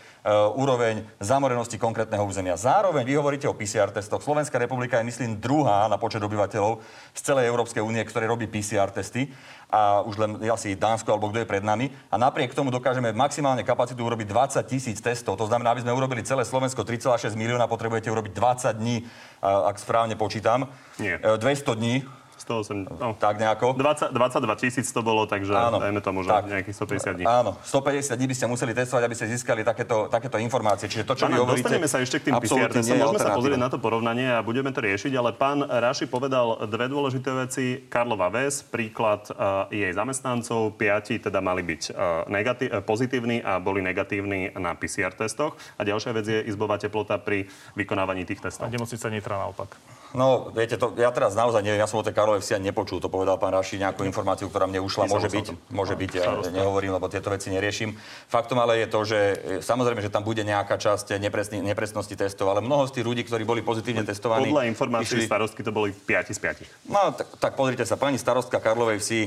[0.53, 2.61] úroveň zamorenosti konkrétneho územia.
[2.61, 4.20] Zároveň vy hovoríte o PCR testoch.
[4.20, 6.85] Slovenská republika je, myslím, druhá na počet obyvateľov
[7.16, 9.33] z celej Európskej únie, ktoré robí PCR testy
[9.73, 11.88] a už len asi Dánsko alebo kto je pred nami.
[12.12, 15.38] A napriek tomu dokážeme maximálne kapacitu urobiť 20 tisíc testov.
[15.40, 19.07] To znamená, aby sme urobili celé Slovensko 3,6 milióna, potrebujete urobiť 20 dní,
[19.40, 20.68] ak správne počítam.
[20.99, 21.16] Nie.
[21.16, 21.94] 200 E, dní.
[22.40, 23.12] 108, no.
[23.20, 23.76] Tak nejako.
[23.76, 25.76] 20, 22 tisíc to bolo, takže Áno.
[25.76, 26.48] dajme tomu, že Tak.
[26.48, 27.24] nejakých 150 dní.
[27.29, 30.88] Áno, 150 dní by ste museli testovať, aby ste získali takéto, takéto informácie.
[30.88, 32.96] Čiže to, čo Pán, vy hovoríte, dostaneme sa ešte k tým PCR testom.
[32.96, 36.88] Môžeme sa pozrieť na to porovnanie a budeme to riešiť, ale pán Raši povedal dve
[36.88, 37.85] dôležité veci.
[37.87, 43.61] Karlova Ves, príklad uh, jej zamestnancov, piati teda mali byť uh, negati- uh, pozitívni a
[43.61, 45.55] boli negatívni na PCR testoch.
[45.76, 47.44] A ďalšia vec je izbová teplota pri
[47.76, 48.72] vykonávaní tých A testov.
[48.72, 49.99] nemocnica Nitra naopak.
[50.11, 52.99] No, viete, to, ja teraz naozaj neviem, ja som o tej Karlovej vsi ani nepočul,
[52.99, 56.99] to povedal pán Raši, nejakú informáciu, ktorá mne ušla, môže byť, môže byť, ja nehovorím,
[56.99, 57.94] lebo tieto veci neriešim.
[58.27, 62.51] Faktom ale je to, že e, samozrejme, že tam bude nejaká časť nepresný, nepresnosti testov,
[62.51, 64.51] ale mnoho z tých ľudí, ktorí boli pozitívne testovaní...
[64.51, 66.90] Podľa informácií išli- starostky to boli 5 z 5.
[66.90, 69.20] No, tak, tak pozrite sa, pani starostka Karlovej vsi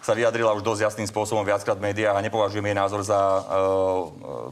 [0.00, 3.44] sa vyjadrila už dosť jasným spôsobom viackrát v médiách a nepovažujem jej názor za uh,
[3.44, 4.50] uh,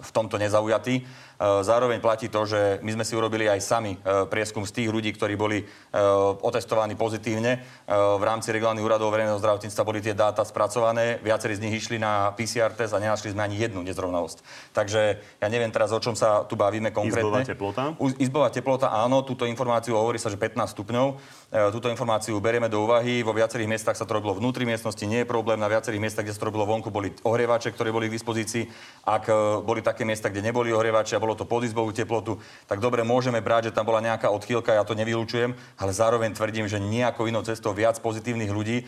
[0.00, 1.02] v tomto nezaujatý.
[1.44, 4.88] Uh, zároveň platí to, že my sme si urobili aj sami uh, prieskum z tých
[4.88, 7.60] ľudí, ktorí boli uh, otestovaní pozitívne.
[7.84, 11.20] V rámci regionálnych úradov verejného zdravotníctva boli tie dáta spracované.
[11.20, 14.40] Viacerí z nich išli na PCR test a nenašli sme ani jednu nezrovnalosť.
[14.72, 17.44] Takže ja neviem teraz, o čom sa tu bavíme konkrétne.
[17.44, 17.82] Izbová teplota?
[18.16, 21.06] Izbová teplota, áno, túto informáciu hovorí sa, že 15 stupňov.
[21.52, 23.20] E, Túto informáciu berieme do úvahy.
[23.20, 25.60] Vo viacerých miestach sa to robilo vnútri miestnosti, nie je problém.
[25.60, 28.66] Na viacerých miestach, kde sa to robilo vonku, boli ohrievače, ktoré boli k dispozícii.
[29.04, 32.78] Ak e, boli také miesta, kde neboli ohrievače a bolo to pod izbovú teplotu, tak
[32.78, 36.82] dobre, môžeme brať, že tam bola nejaká odchýlka, ja to nevylučujem, ale zároveň tvrdím, že
[36.82, 38.84] nejakou inou cestou viac pozitívnych ľudí e,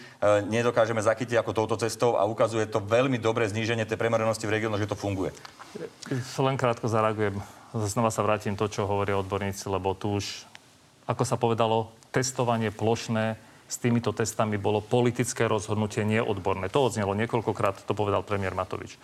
[0.46, 4.82] nedokážeme zachytiť ako touto cestou a ukazuje to veľmi dobré zníženie tej premerenosti v regiónoch,
[4.82, 5.34] že to funguje.
[6.38, 7.42] Len krátko zareagujem.
[7.76, 10.48] Znova sa vrátim to, čo hovoria odborníci, lebo tu už,
[11.04, 16.70] ako sa povedalo, testovanie plošné s týmito testami bolo politické rozhodnutie, nie odborné.
[16.70, 18.96] To odznelo niekoľkokrát, to povedal premiér Matovič.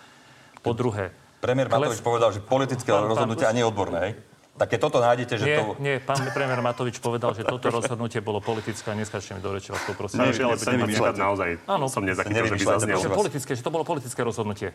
[0.63, 1.11] Po druhé...
[1.43, 4.13] Premiér Matovič kles- povedal, že politické Pán- pán- rozhodnutie a nie odborné, hej?
[4.53, 5.65] Tak keď toto nájdete, že Nie, to...
[5.77, 9.69] nie, pán premiér Matovič povedal, že toto rozhodnutie bolo politické a neskačte mi do reči,
[9.69, 10.21] vás poprosím.
[10.21, 10.85] Pán Raši, ale ne- ten nevymýšľajte.
[10.85, 11.85] príklad naozaj Áno.
[11.87, 12.97] som nezachytil, že by zaznel.
[12.97, 14.69] že, politické, že to bolo politické rozhodnutie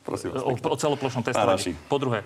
[0.00, 0.40] Prosím vás.
[0.40, 1.74] o, o celoplošnom testovaní.
[1.84, 2.22] Po druhé,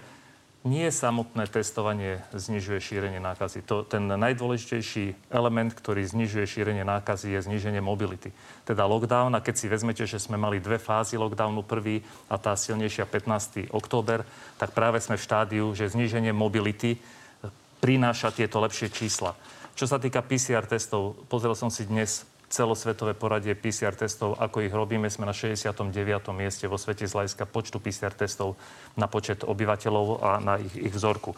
[0.65, 3.61] nie samotné testovanie znižuje šírenie nákazy.
[3.69, 8.33] To, ten najdôležitejší element, ktorý znižuje šírenie nákazy, je zníženie mobility.
[8.65, 12.01] Teda lockdown, a keď si vezmete, že sme mali dve fázy lockdownu, prvý
[12.33, 13.69] a tá silnejšia 15.
[13.77, 14.25] október,
[14.57, 16.97] tak práve sme v štádiu, že zníženie mobility
[17.85, 19.37] prináša tieto lepšie čísla.
[19.77, 24.71] Čo sa týka PCR testov, pozrel som si dnes celosvetové poradie PCR testov, ako ich
[24.71, 25.11] robíme.
[25.11, 25.91] Sme na 69.
[26.31, 28.55] mieste vo svete z hľadiska počtu PCR testov
[28.95, 31.35] na počet obyvateľov a na ich, ich vzorku.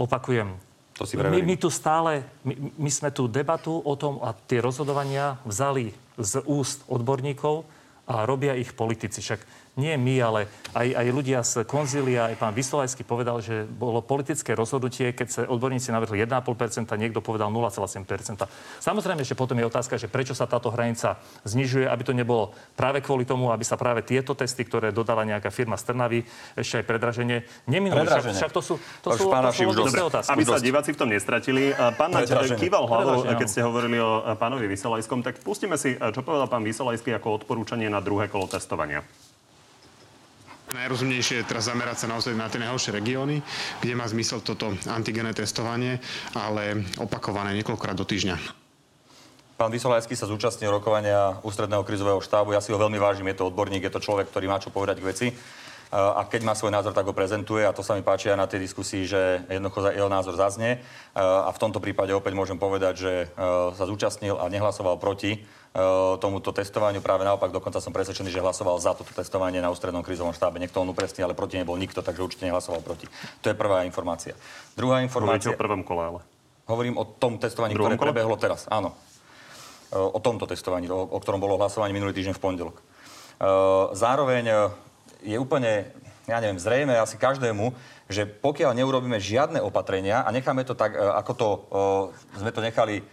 [0.00, 0.56] Opakujem,
[0.96, 1.44] To si my, preverím.
[1.44, 6.42] my tu stále, my, my sme tu debatu o tom a tie rozhodovania vzali z
[6.48, 7.68] úst odborníkov
[8.08, 9.20] a robia ich politici.
[9.20, 10.40] Však nie my, ale
[10.74, 15.40] aj, aj ľudia z konzília, aj pán Vysolajský povedal, že bolo politické rozhodnutie, keď sa
[15.46, 18.44] odborníci navrhli 1,5%, niekto povedal 0,7%.
[18.82, 22.98] Samozrejme, že potom je otázka, že prečo sa táto hranica znižuje, aby to nebolo práve
[23.00, 26.20] kvôli tomu, aby sa práve tieto testy, ktoré dodala nejaká firma z Trnavy,
[26.58, 27.38] ešte aj predraženie,
[27.70, 28.02] neminuli.
[28.02, 28.38] Však, Predraženie.
[28.42, 29.96] však to sú, to Už sú, pán to sú dosť.
[30.02, 30.34] otázky.
[30.34, 31.70] Aby sa diváci v tom nestratili.
[31.70, 35.94] A Pán Naď kýval hlavou, keď ste hovorili o a, pánovi Vysolajskom, tak pustíme si,
[35.94, 39.04] a čo povedal pán Vysolajský ako odporúčanie na druhé kolo testovania.
[40.68, 43.40] Najrozumnejšie je teraz zamerať sa naozaj na tie najhoršie regióny,
[43.80, 45.96] kde má zmysel toto antigené testovanie,
[46.36, 48.36] ale opakované niekoľkokrát do týždňa.
[49.56, 52.52] Pán Vysolajský sa zúčastnil rokovania ústredného krizového štábu.
[52.52, 55.00] Ja si ho veľmi vážim, je to odborník, je to človek, ktorý má čo povedať
[55.00, 55.26] k veci.
[55.88, 58.44] A keď má svoj názor, tak ho prezentuje a to sa mi páči aj na
[58.44, 60.84] tej diskusii, že jednoducho jeho názor zaznie.
[61.16, 63.26] A v tomto prípade opäť môžem povedať, že e,
[63.72, 65.40] sa zúčastnil a nehlasoval proti
[66.18, 66.98] tomuto testovaniu.
[66.98, 70.58] Práve naopak, dokonca som presvedčený, že hlasoval za toto testovanie na ústrednom krizovom štábe.
[70.58, 73.06] Niekto on upresní, ale proti nebol nikto, takže určite nehlasoval proti.
[73.42, 74.34] To je prvá informácia.
[74.74, 75.50] Druhá Hovoríte informácia...
[75.54, 76.20] o prvom kole, ale.
[76.68, 78.06] Hovorím o tom testovaní, Druhom ktoré kole?
[78.10, 78.66] prebehlo teraz.
[78.68, 78.92] Áno.
[79.88, 82.76] E, O tomto testovaní, o, o ktorom bolo hlasovanie minulý týždeň v pondelok.
[82.78, 82.82] E,
[83.96, 84.74] Zároveň
[85.24, 85.88] je úplne,
[86.28, 87.72] ja neviem, zrejme asi každému,
[88.08, 91.48] že pokiaľ neurobíme žiadne opatrenia a necháme to tak, ako to
[92.40, 93.04] sme to nechali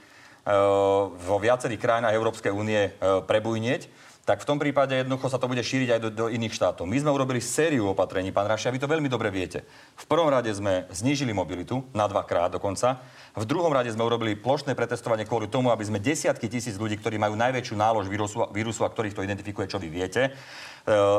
[1.18, 2.90] vo viacerých krajinách Európskej únie e,
[3.26, 3.90] prebujnieť,
[4.26, 6.90] tak v tom prípade jednoducho sa to bude šíriť aj do, do iných štátov.
[6.90, 9.62] My sme urobili sériu opatrení, pán Raši, a vy to veľmi dobre viete.
[9.94, 13.06] V prvom rade sme znížili mobilitu na dvakrát dokonca.
[13.38, 17.22] V druhom rade sme urobili plošné pretestovanie kvôli tomu, aby sme desiatky tisíc ľudí, ktorí
[17.22, 20.32] majú najväčšiu nálož vírusu, vírusu a ktorých to identifikuje, čo vy viete, e,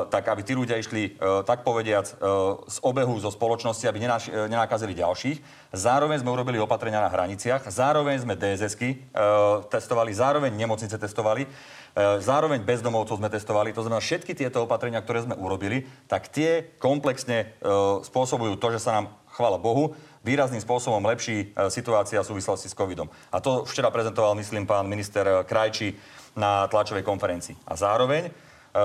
[0.06, 2.14] tak aby tí ľudia išli, e, tak povediac, e,
[2.70, 4.06] z obehu zo spoločnosti, aby e,
[4.46, 5.42] nenakazili ďalších.
[5.74, 8.96] Zároveň sme urobili opatrenia na hraniciach, zároveň sme DSS-ky e,
[9.66, 11.44] testovali, zároveň nemocnice testovali.
[11.44, 11.48] E,
[11.96, 17.56] Zároveň bezdomovcov sme testovali, to znamená všetky tieto opatrenia, ktoré sme urobili, tak tie komplexne
[17.58, 17.66] e,
[18.04, 22.76] spôsobujú to, že sa nám, chvála Bohu, výrazným spôsobom lepší e, situácia v súvislosti s
[22.76, 23.06] covidom.
[23.30, 25.96] A to včera prezentoval, myslím, pán minister e, Krajčí
[26.36, 27.56] na tlačovej konferencii.
[27.64, 28.30] A zároveň, e,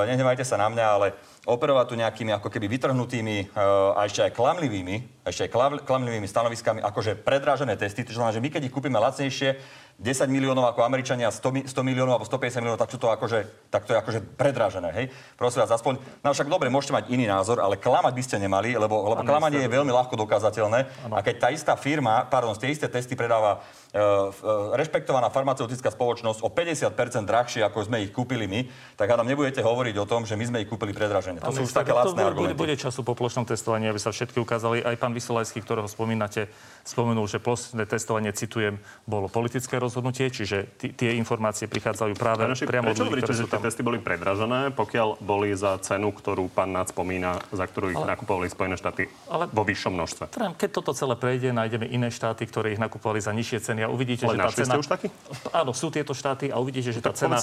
[0.07, 1.07] nehnevajte sa na mňa, ale
[1.43, 3.45] operovať tu nejakými ako keby vytrhnutými e,
[3.97, 8.49] a ešte aj klamlivými, ešte aj klamlivými stanoviskami, akože predrážené testy, to znamená, že my
[8.53, 9.57] keď ich kúpime lacnejšie,
[10.01, 13.69] 10 miliónov ako Američania, 100, mi- 100 miliónov alebo 150 miliónov, tak sú to akože,
[13.69, 15.05] tak to je akože predrážené, hej?
[15.37, 18.73] Prosím vás, aspoň, no však dobre, môžete mať iný názor, ale klamať by ste nemali,
[18.73, 21.13] lebo, lebo klamanie je veľmi ľahko dokázateľné.
[21.13, 23.61] A keď tá istá firma, pardon, tie isté testy predáva
[23.93, 28.65] e, e, rešpektovaná farmaceutická spoločnosť o 50% drahšie, ako sme ich kúpili my,
[28.97, 31.45] tak hádam nebudete hovoriť o tom, že my sme ich kúpili predražené.
[31.45, 32.57] To sú už také lacné bude, argumenty.
[32.57, 34.81] bude času po plošnom testovaní, aby sa všetky ukázali.
[34.81, 36.49] Aj pán Vysolajský, ktorého spomínate,
[36.81, 42.63] spomenul, že plošné testovanie, citujem, bolo politické rozhodnutie, čiže t- tie informácie prichádzajú práve Rašík,
[42.63, 43.65] priamo od prečo ľudí, hovoríte, že tie tam.
[43.67, 48.15] testy boli predražené, pokiaľ boli za cenu, ktorú pán Naď spomína, za ktorú ich Ale-
[48.15, 50.23] nakupovali Spojené štáty Ale- vo vyššom množstve?
[50.31, 54.23] Keď toto celé prejde, nájdeme iné štáty, ktoré ich nakupovali za nižšie ceny a uvidíte,
[54.23, 54.79] Ale že tá cena...
[54.79, 55.11] už taký?
[55.51, 57.35] Áno, sú tieto štáty a uvidíte, že tá Tak cena...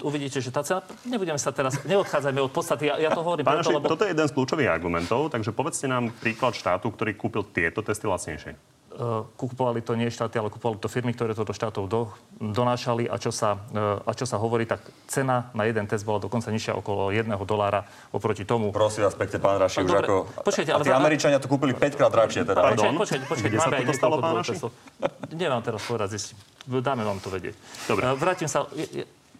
[0.00, 0.80] uvidíte, že tá cena...
[1.04, 1.76] Nebudeme sa teraz...
[1.84, 2.88] Neodchádzajme od podstaty.
[2.88, 3.92] Ja, ja to hovorím Pán preto, lebo...
[3.92, 8.08] toto je jeden z kľúčových argumentov, takže povedzte nám príklad štátu, ktorý kúpil tieto testy
[8.08, 8.54] lacnejšie.
[8.92, 13.08] Uh, kupovali to nie štáty, ale kupovali to firmy, ktoré to do štátov do, donášali
[13.08, 16.52] a čo, sa, uh, a čo sa hovorí, tak cena na jeden test bola dokonca
[16.52, 18.70] nižšia okolo 1 dolára oproti tomu.
[18.70, 20.14] Prosím vás pekne, pán Raši, už ako...
[20.44, 22.60] počkajte, a ale tí za- Američania to kúpili 5 krát drahšie teda.
[22.60, 22.92] Pardon?
[22.96, 25.46] Počkajte, počkajte, Kde sa máme aj toto stalo, niekoľko pán Raši?
[25.52, 26.36] vám teraz povedať, zistím.
[26.68, 27.54] Dáme vám to vedieť.
[27.88, 28.02] Dobre.
[28.06, 28.68] Uh, Vrátim sa...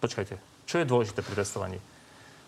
[0.03, 0.35] Počkajte.
[0.67, 1.79] Čo je dôležité pri testovaní?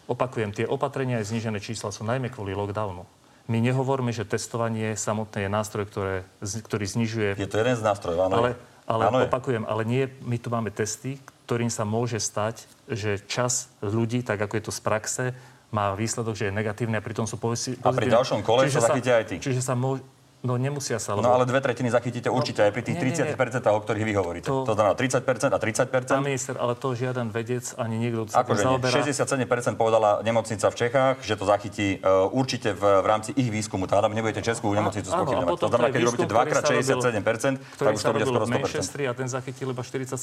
[0.06, 3.15] Opakujem, tie opatrenia aj znížené čísla sú najmä kvôli lockdownu.
[3.46, 8.26] My nehovoríme, že testovanie samotné je nástroj, ktoré, ktorý znižuje Je to jeden z nástrojov,
[8.26, 8.36] áno.
[8.42, 8.50] ale,
[8.90, 9.30] ale Áno, je.
[9.30, 14.42] opakujem, ale nie, my tu máme testy, ktorým sa môže stať, že čas ľudí, tak
[14.42, 15.26] ako je to z praxe,
[15.70, 17.86] má výsledok, že je negatívny a pritom sú pozitívne.
[17.86, 19.36] A pri ďalšom kole sa zachytia aj tí.
[19.38, 20.02] Čiže sa môže...
[20.46, 21.26] No nemusia sa, lebo...
[21.26, 23.34] No ale dve tretiny zachytíte určite aj pri tých nie, nie, nie.
[23.34, 24.46] 30%, o ktorých vy hovoríte.
[24.46, 26.22] To, To- znamená 30% a Pán 30%.
[26.22, 28.94] minister, ale to žiaden vedec ani niekto, kto sa Akože zaoberá.
[28.94, 29.42] 67%
[29.74, 33.84] povedala nemocnica v Čechách, že to zachytí uh, určite v, v rámci ich výskumu.
[33.84, 35.58] Teda nebudete Českú nemocnicu spochybňovať.
[35.58, 38.56] To znamená, keď robíte dvakrát ktorý sa 67%, tak už to bude skoro v 100%.
[38.56, 40.22] Manchestri a ten zachytil iba 47%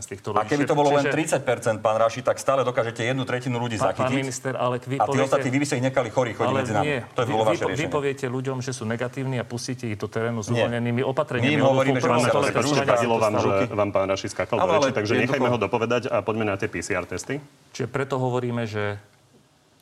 [0.00, 0.40] z týchto ľudí.
[0.40, 3.76] A keby to bolo len Čiže- 30%, pán Raši, tak stále dokážete jednu tretinu ľudí
[3.76, 4.16] Pán, pán zachytiť.
[4.16, 6.88] minister, ale vy A tí ostatní, vy by ste ich nechali chorých chodiť medzi nami.
[7.10, 7.92] To je vy, bolo vy, vaše vy riešenie.
[7.92, 10.62] poviete ľuďom, že sú negatívni a pustíte ich do terénu s Nie.
[10.62, 11.50] uvoľnenými opatreniami.
[11.50, 14.70] My im hovoríme, že rúška, testovania Vadilo vám, to že vám pán Raši skakal do
[14.70, 17.42] reči, takže jednoducho- nechajme ho dopovedať a poďme na tie PCR testy.
[17.74, 19.02] Čiže preto hovoríme, že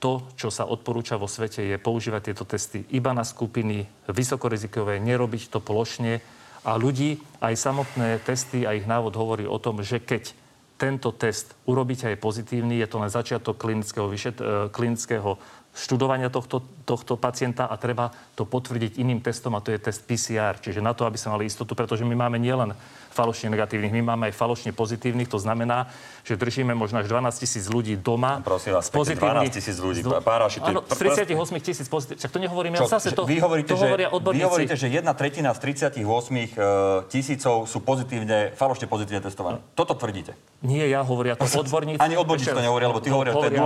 [0.00, 5.52] to, čo sa odporúča vo svete, je používať tieto testy iba na skupiny vysokorizikové, nerobiť
[5.52, 6.24] to plošne.
[6.66, 10.34] A ľudí, aj samotné testy a ich návod hovorí o tom, že keď
[10.76, 15.40] tento test urobíte aj pozitívny, je to len začiatok klinického, vyšet, e, klinického
[15.76, 20.56] študovania tohto, tohto pacienta a treba to potvrdiť iným testom a to je test PCR.
[20.56, 22.72] Čiže na to, aby sme mali istotu, pretože my máme nielen
[23.16, 25.32] falošne negatívnych, my máme aj falošne pozitívnych.
[25.32, 25.88] To znamená,
[26.28, 28.44] že držíme možno až 12 tisíc ľudí doma.
[28.44, 30.04] Prosím vás, pekne, 12 tisíc ľudí.
[30.04, 32.20] Pán Raši, to je- Áno, z 38 tisíc pozitívnych.
[32.20, 34.44] Však to nehovorím ja zase, to, vy hovoríte, to hovoria že, vy odborníci.
[34.44, 39.58] hovoríte, že jedna tretina z 38 uh, tisícov sú pozitívne, falošne pozitívne testovaní.
[39.72, 40.36] Toto tvrdíte.
[40.60, 42.02] Nie, ja hovoria to odborníci.
[42.02, 43.56] Ani odborníci to nehovoria, lebo ty hovoria, že to je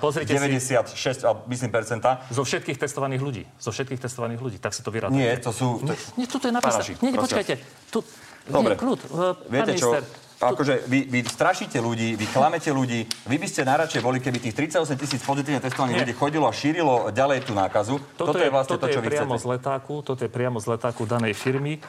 [0.00, 2.10] Pozrite si 0,96, alebo myslím, percenta.
[2.32, 3.42] zo všetkých testovaných ľudí.
[3.60, 4.56] Zo všetkých testovaných ľudí.
[4.58, 5.20] Tak si to vyrátujete.
[5.20, 5.82] Nie, to sú...
[5.82, 6.96] To, Nie, tu to je napísané.
[7.02, 7.54] Nie, počkajte.
[7.90, 7.98] Tu,
[8.46, 8.74] Dobre.
[8.74, 9.00] Nie, kľud.
[9.10, 9.98] Uh, Viete čo?
[10.36, 13.08] Akože vy, vy strašíte ľudí, vy klamete ľudí.
[13.24, 17.08] Vy by ste najradšej boli, keby tých 38 tisíc pozitívne testovaných ľudí chodilo a šírilo
[17.08, 17.96] ďalej tú nákazu.
[18.20, 19.48] Toto, je vlastne toto to, čo je vy priamo chcete.
[19.48, 21.80] z letáku, toto je priamo z letáku danej firmy.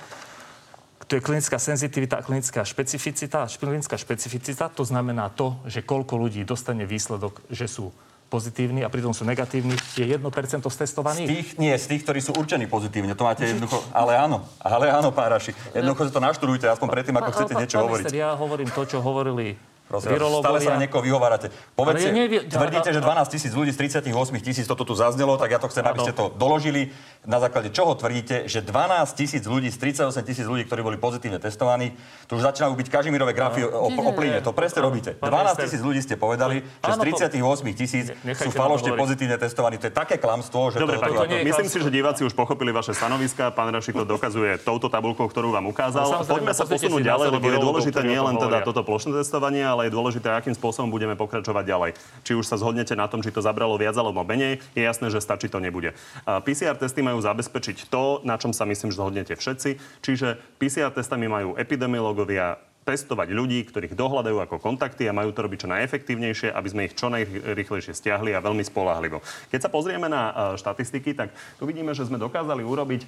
[1.11, 3.51] To je klinická senzitivita a klinická špecificita.
[3.51, 7.91] Klinická špecificita to znamená to, že koľko ľudí dostane výsledok, že sú
[8.27, 11.27] pozitívni a pritom sú negatívni, je 1% z Z testovaných.
[11.27, 13.15] tých, nie, z tých, ktorí sú určení pozitívne.
[13.15, 13.79] To máte jednoducho...
[13.95, 15.55] Ale áno, ale áno, pán Raši.
[15.71, 18.05] Jednoducho si to naštudujte, aspoň predtým, ako chcete niečo hovoriť.
[18.11, 19.55] ja hovorím to, čo hovorili
[19.87, 21.47] Prosím, stále sa na niekoho vyhovárate.
[21.71, 24.11] Povedzte, nevie- tvrdíte, že 12 tisíc ľudí z 38
[24.43, 26.91] tisíc, toto tu zaznelo, tak ja to chcem, aby ste to doložili.
[27.23, 31.39] Na základe čoho tvrdíte, že 12 tisíc ľudí z 38 tisíc ľudí, ktorí boli pozitívne
[31.39, 31.95] testovaní,
[32.27, 34.43] tu už začínajú byť kažimírové grafy o, o, plyne.
[34.43, 35.15] To presne robíte.
[35.15, 38.05] Pán 12 minister- tisíc ľudí ste povedali, že z Áno, to- 38 tisíc
[38.43, 39.79] sú falošne pozitívne testovaní.
[39.79, 42.75] To je také klamstvo, že Dobre, to, to je myslím si, že diváci už pochopili
[42.75, 43.55] vaše stanoviska.
[43.55, 46.27] Pán Rašik to dokazuje touto tabulkou, ktorú vám ukázal.
[46.27, 49.11] Poďme sa posunúť ďalej, lebo je dôležité ktorí o nie tom len teda toto plošné
[49.19, 51.91] testovanie, ale je dôležité, akým spôsobom budeme pokračovať ďalej.
[52.25, 55.21] Či už sa zhodnete na tom, či to zabralo viac alebo menej, je jasné, že
[55.21, 55.93] stačí to nebude.
[56.25, 60.01] PCR testy majú zabezpečiť to, na čom sa myslím, že zhodnete všetci.
[60.01, 65.67] Čiže PCR testami majú epidemiológovia testovať ľudí, ktorých dohľadajú ako kontakty a majú to robiť
[65.67, 69.19] čo najefektívnejšie, aby sme ich čo najrýchlejšie stiahli a veľmi spolahlivo.
[69.51, 73.03] Keď sa pozrieme na e, štatistiky, tak tu vidíme, že sme dokázali urobiť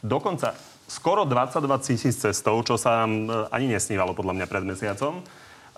[0.00, 0.56] dokonca
[0.88, 3.08] skoro 22 tisíc cestov, čo sa e,
[3.52, 5.20] ani nesnívalo podľa mňa pred mesiacom.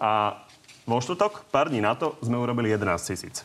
[0.00, 0.40] A
[0.88, 3.44] vo štvrtok, pár dní na to, sme urobili 11 tisíc.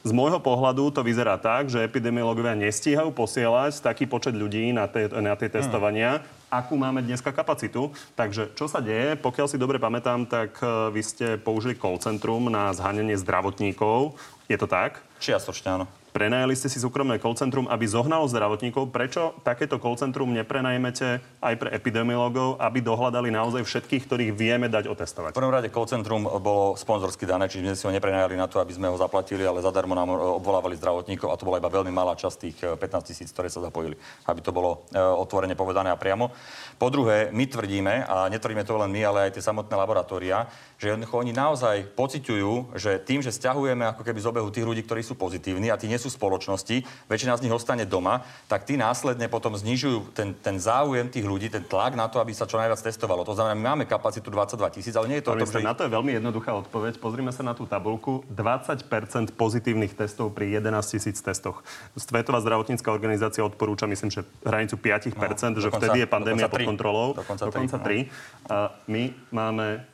[0.00, 5.12] Z môjho pohľadu to vyzerá tak, že epidemiológovia nestíhajú posielať taký počet ľudí na tie,
[5.20, 7.92] na tie testovania, akú máme dneska kapacitu.
[8.16, 9.20] Takže čo sa deje?
[9.20, 14.16] Pokiaľ si dobre pamätám, tak e, vy ste použili call centrum na zhanenie zdravotníkov.
[14.48, 15.04] Je to tak?
[15.20, 15.99] Čiastočne áno.
[16.10, 18.90] Prenajali ste si súkromné call centrum, aby zohnalo zdravotníkov.
[18.90, 24.90] Prečo takéto call centrum neprenajmete aj pre epidemiológov, aby dohľadali naozaj všetkých, ktorých vieme dať
[24.90, 25.32] V otestovať?
[25.38, 28.74] prvom rade call centrum bolo sponzorsky dané, čiže sme si ho neprenajali na to, aby
[28.74, 32.18] sme ho zaplatili, ale zadarmo nám e, obvolávali zdravotníkov a to bola iba veľmi malá
[32.18, 33.94] časť tých e, 15 tisíc, ktoré sa zapojili,
[34.26, 36.34] aby to bolo e, otvorene povedané a priamo.
[36.74, 40.96] Po druhé, my tvrdíme, a netvrdíme to len my, ale aj tie samotné laboratória, že
[40.96, 45.12] oni naozaj pociťujú, že tým, že stiahujeme ako keby z obehu tých ľudí, ktorí sú
[45.12, 49.28] pozitívni a tí nie sú v spoločnosti, väčšina z nich ostane doma, tak tí následne
[49.28, 52.80] potom znižujú ten, ten záujem tých ľudí, ten tlak na to, aby sa čo najviac
[52.80, 53.28] testovalo.
[53.28, 55.60] To znamená, my máme kapacitu 22 tisíc, ale nie je to Pán tom, že...
[55.60, 56.96] na to je veľmi jednoduchá odpoveď.
[56.96, 58.24] Pozrime sa na tú tabulku.
[58.32, 61.60] 20% pozitívnych testov pri 11 tisíc testoch.
[61.92, 67.12] Svetová zdravotnícka organizácia odporúča, myslím, že hranicu 5% že dokonca- vtedy je pandémia pod kontrolou.
[67.12, 67.84] Dokonca tri, dokonca no.
[67.84, 68.48] 3.
[68.48, 68.56] A
[68.88, 69.89] my máme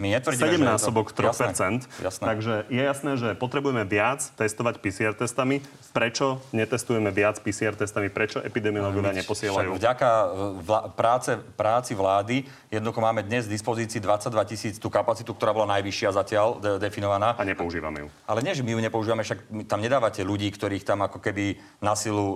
[0.00, 1.84] My netvrdíme, 7 že je to- násobok 3%.
[1.84, 2.24] Jasné, jasné.
[2.24, 5.60] Takže je jasné, že potrebujeme viac testovať PCR testami.
[5.92, 8.08] Prečo netestujeme viac PCR testami?
[8.08, 9.70] Prečo epidemiológovia Však neposielajú?
[9.76, 10.26] vďaka e,
[10.64, 15.76] vla, práce, práci vlády jednoducho máme dnes v dispozícii 22 tisíc tú kapacitu, ktorá bola
[15.76, 17.36] najvyššia zatiaľ de- definovaná.
[17.36, 18.08] A nepoužívame ju.
[18.24, 21.92] Ale nie, že my ju nepoužívame, však tam nedávate ľudí, ktorých tam ako keby na
[21.92, 22.34] silu e,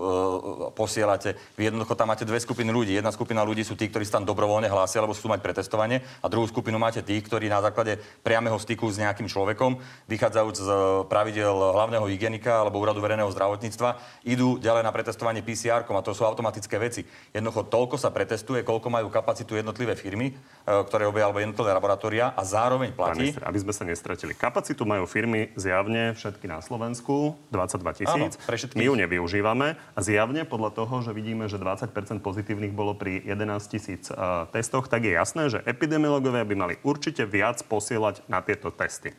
[0.75, 1.39] posielate.
[1.55, 2.93] Vy jednoducho tam máte dve skupiny ľudí.
[2.93, 6.03] Jedna skupina ľudí sú tí, ktorí sa tam dobrovoľne hlásia, alebo sú mať pretestovanie.
[6.21, 9.79] A druhú skupinu máte tých, ktorí na základe priameho styku s nejakým človekom,
[10.11, 15.87] vychádzajúc z e, pravidel hlavného hygienika alebo úradu verejného zdravotníctva, idú ďalej na pretestovanie PCR,
[15.87, 17.07] a to sú automatické veci.
[17.31, 20.35] Jednoducho toľko sa pretestuje, koľko majú kapacitu jednotlivé firmy, e,
[20.67, 23.31] ktoré robia alebo jednotlivé laboratória a zároveň platí.
[23.31, 24.33] minister, aby sme sa nestratili.
[24.35, 28.33] Kapacitu majú firmy zjavne všetky na Slovensku, 22 tisíc.
[28.75, 33.71] My ju nevyužívame a zjavne podľa toho, že vidíme, že 20% pozitívnych bolo pri 11
[33.71, 38.71] tisíc uh, testoch, tak je jasné, že epidemiológovia by mali určite viac posielať na tieto
[38.71, 39.11] testy.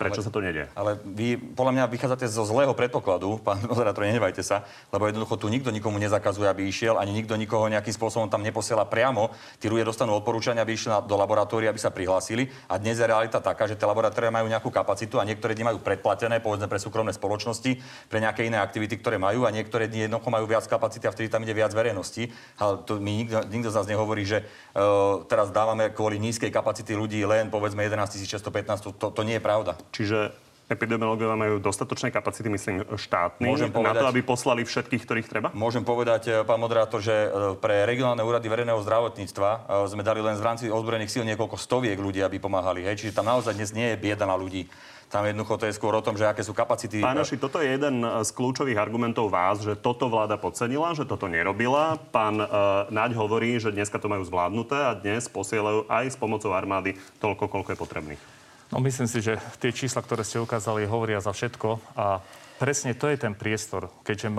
[0.00, 0.64] Prečo sa to nedie?
[0.72, 5.52] Ale vy podľa mňa vychádzate zo zlého predpokladu, pán moderátor, nenevajte sa, lebo jednoducho tu
[5.52, 9.28] nikto nikomu nezakazuje, aby išiel, ani nikto nikoho nejakým spôsobom tam neposiela priamo.
[9.60, 12.48] Tí ľudia dostanú odporúčania, aby išli do laboratória, aby sa prihlásili.
[12.72, 15.84] A dnes je realita taká, že tie laboratória majú nejakú kapacitu a niektoré dni majú
[15.84, 17.76] predplatené, povedzme pre súkromné spoločnosti,
[18.08, 21.28] pre nejaké iné aktivity, ktoré majú a niektoré dni jednoducho majú viac kapacity a vtedy
[21.28, 22.32] tam ide viac verejnosti.
[22.56, 26.96] Ale to mi nikto, nikto z nás nehovorí, že uh, teraz dávame kvôli nízkej kapacity
[26.96, 28.88] ľudí len povedzme 11 615.
[28.88, 29.76] To, to, to nie je pravda.
[29.90, 30.30] Čiže
[30.70, 35.48] epidemiológovia majú dostatočné kapacity, myslím, štátne, Môžem na to, povedať- aby poslali všetkých, ktorých treba?
[35.50, 39.58] Môžem povedať, e, pán moderátor, že e, pre regionálne úrady verejného zdravotníctva e,
[39.90, 42.86] sme dali len v rámci ozbrojených síl niekoľko stoviek ľudí, aby pomáhali.
[42.86, 43.02] Hej?
[43.02, 44.70] Čiže tam naozaj dnes nie je bieda na ľudí.
[45.10, 47.02] Tam jednoducho to je skôr o tom, že aké sú kapacity.
[47.02, 51.26] Pán Naši, toto je jeden z kľúčových argumentov vás, že toto vláda podcenila, že toto
[51.26, 51.98] nerobila.
[52.14, 56.54] Pán uh, Naď hovorí, že dneska to majú zvládnuté a dnes posielajú aj s pomocou
[56.54, 58.39] armády toľko, koľko je potrebných.
[58.70, 62.22] No myslím si, že tie čísla, ktoré ste ukázali, hovoria za všetko a
[62.62, 63.90] presne to je ten priestor.
[64.06, 64.30] Keďže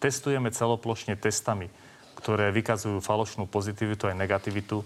[0.00, 1.68] testujeme celoplošne testami,
[2.16, 4.80] ktoré vykazujú falošnú pozitivitu aj negativitu,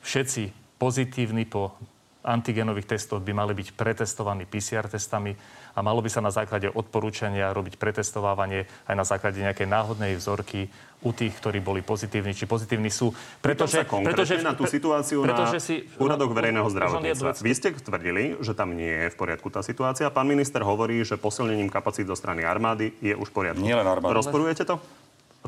[0.00, 1.76] všetci pozitívni po
[2.24, 5.36] antigenových testoch by mali byť pretestovaní PCR testami
[5.78, 10.66] a malo by sa na základe odporúčania robiť pretestovávanie aj na základe nejakej náhodnej vzorky
[11.06, 13.14] u tých, ktorí boli pozitívni, či pozitívni sú.
[13.38, 17.30] Pretože, sa konkrétne na tú situáciu pretože na si- úradoch verejného Už len zdravotníctva.
[17.38, 20.10] Vy ste tvrdili, že tam nie je v poriadku tá situácia.
[20.10, 23.62] Pán minister hovorí, že posilnením kapacít zo strany armády je už v poriadku.
[23.62, 24.18] Nie len armády.
[24.18, 24.82] Rozporujete to?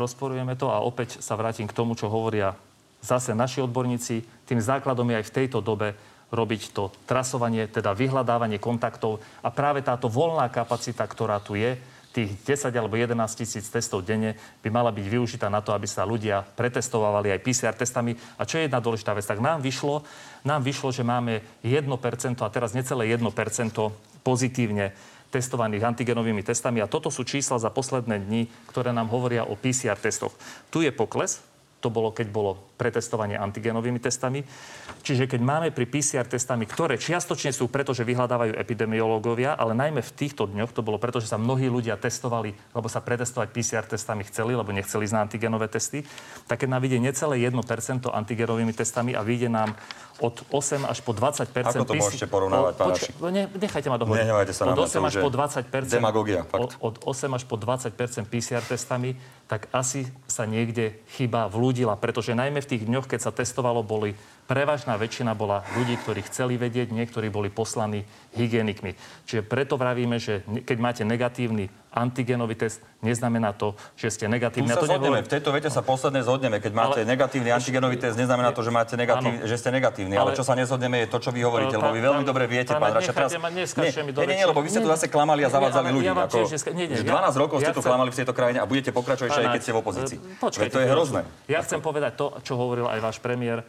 [0.00, 2.54] rozporujeme to a opäť sa vrátim k tomu, čo hovoria
[3.00, 4.22] zase naši odborníci.
[4.48, 5.96] Tým základom je aj v tejto dobe
[6.30, 11.78] robiť to trasovanie, teda vyhľadávanie kontaktov a práve táto voľná kapacita, ktorá tu je,
[12.10, 14.34] tých 10 alebo 11 tisíc testov denne
[14.66, 18.18] by mala byť využitá na to, aby sa ľudia pretestovali aj PCR testami.
[18.34, 20.02] A čo je jedna dôležitá vec, tak nám vyšlo,
[20.42, 21.86] nám vyšlo, že máme 1%
[22.42, 23.22] a teraz necelé 1%
[24.26, 24.90] pozitívne
[25.30, 26.82] testovaných antigenovými testami.
[26.82, 30.34] A toto sú čísla za posledné dni, ktoré nám hovoria o PCR testoch.
[30.74, 31.38] Tu je pokles,
[31.78, 34.40] to bolo, keď bolo pretestovanie antigenovými testami.
[35.04, 40.00] Čiže keď máme pri PCR testami, ktoré čiastočne sú preto, že vyhľadávajú epidemiológovia, ale najmä
[40.00, 43.84] v týchto dňoch to bolo preto, že sa mnohí ľudia testovali, lebo sa pretestovať PCR
[43.84, 46.08] testami chceli, lebo nechceli ísť na antigenové testy,
[46.48, 47.52] tak keď nám vyjde necelé 1%
[48.08, 49.76] antigenovými testami a vyjde nám
[50.20, 53.10] od 8 až po 20 Ako to môžete porovnávať, pán Raši?
[53.32, 54.20] ne, Nechajte ma dohovoriť.
[54.20, 56.76] Nehnevajte sa na Od mňa, 8 to až po 20 demagogia, fakt.
[56.78, 59.16] Od, od 8 až po 20% PCR testami,
[59.48, 64.14] tak asi sa niekde chyba vlúdila, pretože najmä v tých dňoch, keď sa testovalo, boli
[64.50, 68.02] prevažná väčšina bola ľudí, ktorí chceli vedieť, niektorí boli poslaní
[68.34, 68.98] hygienikmi.
[69.30, 74.70] Čiže preto vravíme, že keď máte negatívny antigenový test, neznamená to, že ste Tu negatívni.
[74.70, 76.58] sa A to zhodneme, v tejto vete sa posledne zhodneme.
[76.62, 79.46] Keď máte Ale- negatívny antigenový test, neznamená to, že, máte negatív, Áno.
[79.46, 80.14] že ste negatívni.
[80.18, 80.34] Ale...
[80.34, 82.90] Ale- čo sa nezhodneme, je to, čo vy hovoríte, lebo vy veľmi dobre viete, pán
[82.94, 83.10] Raša.
[83.10, 86.06] do nie, nie, nie, lebo vy ste tu zase klamali a zavádzali ľudí.
[86.06, 87.90] ja vám ako, tiež neska- nie, nie, že ja- 12 rokov ste ja tu chcem-
[87.90, 90.18] klamali v tejto krajine a budete pokračovať aj keď ste v opozícii.
[90.38, 91.20] Počkajte, to je hrozné.
[91.50, 93.66] Ja chcem povedať to, čo hovoril aj váš premiér,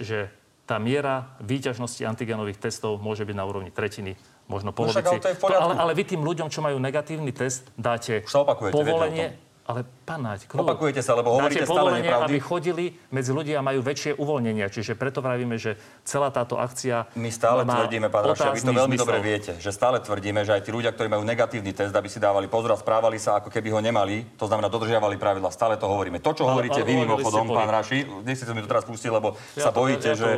[0.00, 0.30] že
[0.62, 4.14] tá miera výťažnosti antigenových testov môže byť na úrovni tretiny,
[4.46, 5.08] možno však, polovici.
[5.10, 5.64] ale to je v poriadku.
[5.68, 8.22] ale, ale vy tým ľuďom, čo majú negatívny test, dáte
[8.70, 9.36] povolenie.
[9.72, 10.68] Ale Naď, kľud.
[10.68, 12.28] Opakujete sa, lebo hovoríte stále nepravdy.
[12.28, 14.68] aby chodili medzi ľudia a majú väčšie uvoľnenia.
[14.68, 18.76] Čiže preto vravíme, že celá táto akcia My stále má tvrdíme, pán Raša, vy to
[18.76, 19.08] veľmi zmysel.
[19.08, 22.20] dobre viete, že stále tvrdíme, že aj tí ľudia, ktorí majú negatívny test, aby si
[22.20, 25.88] dávali pozor a správali sa, ako keby ho nemali, to znamená dodržiavali pravidla, stále to
[25.88, 26.20] hovoríme.
[26.20, 29.32] To, čo Ale- hovoríte ale vy mimochodom, pán Raši, nechcete mi to teraz pustiť, lebo
[29.56, 30.28] Ja sa to- bojíte, ja že...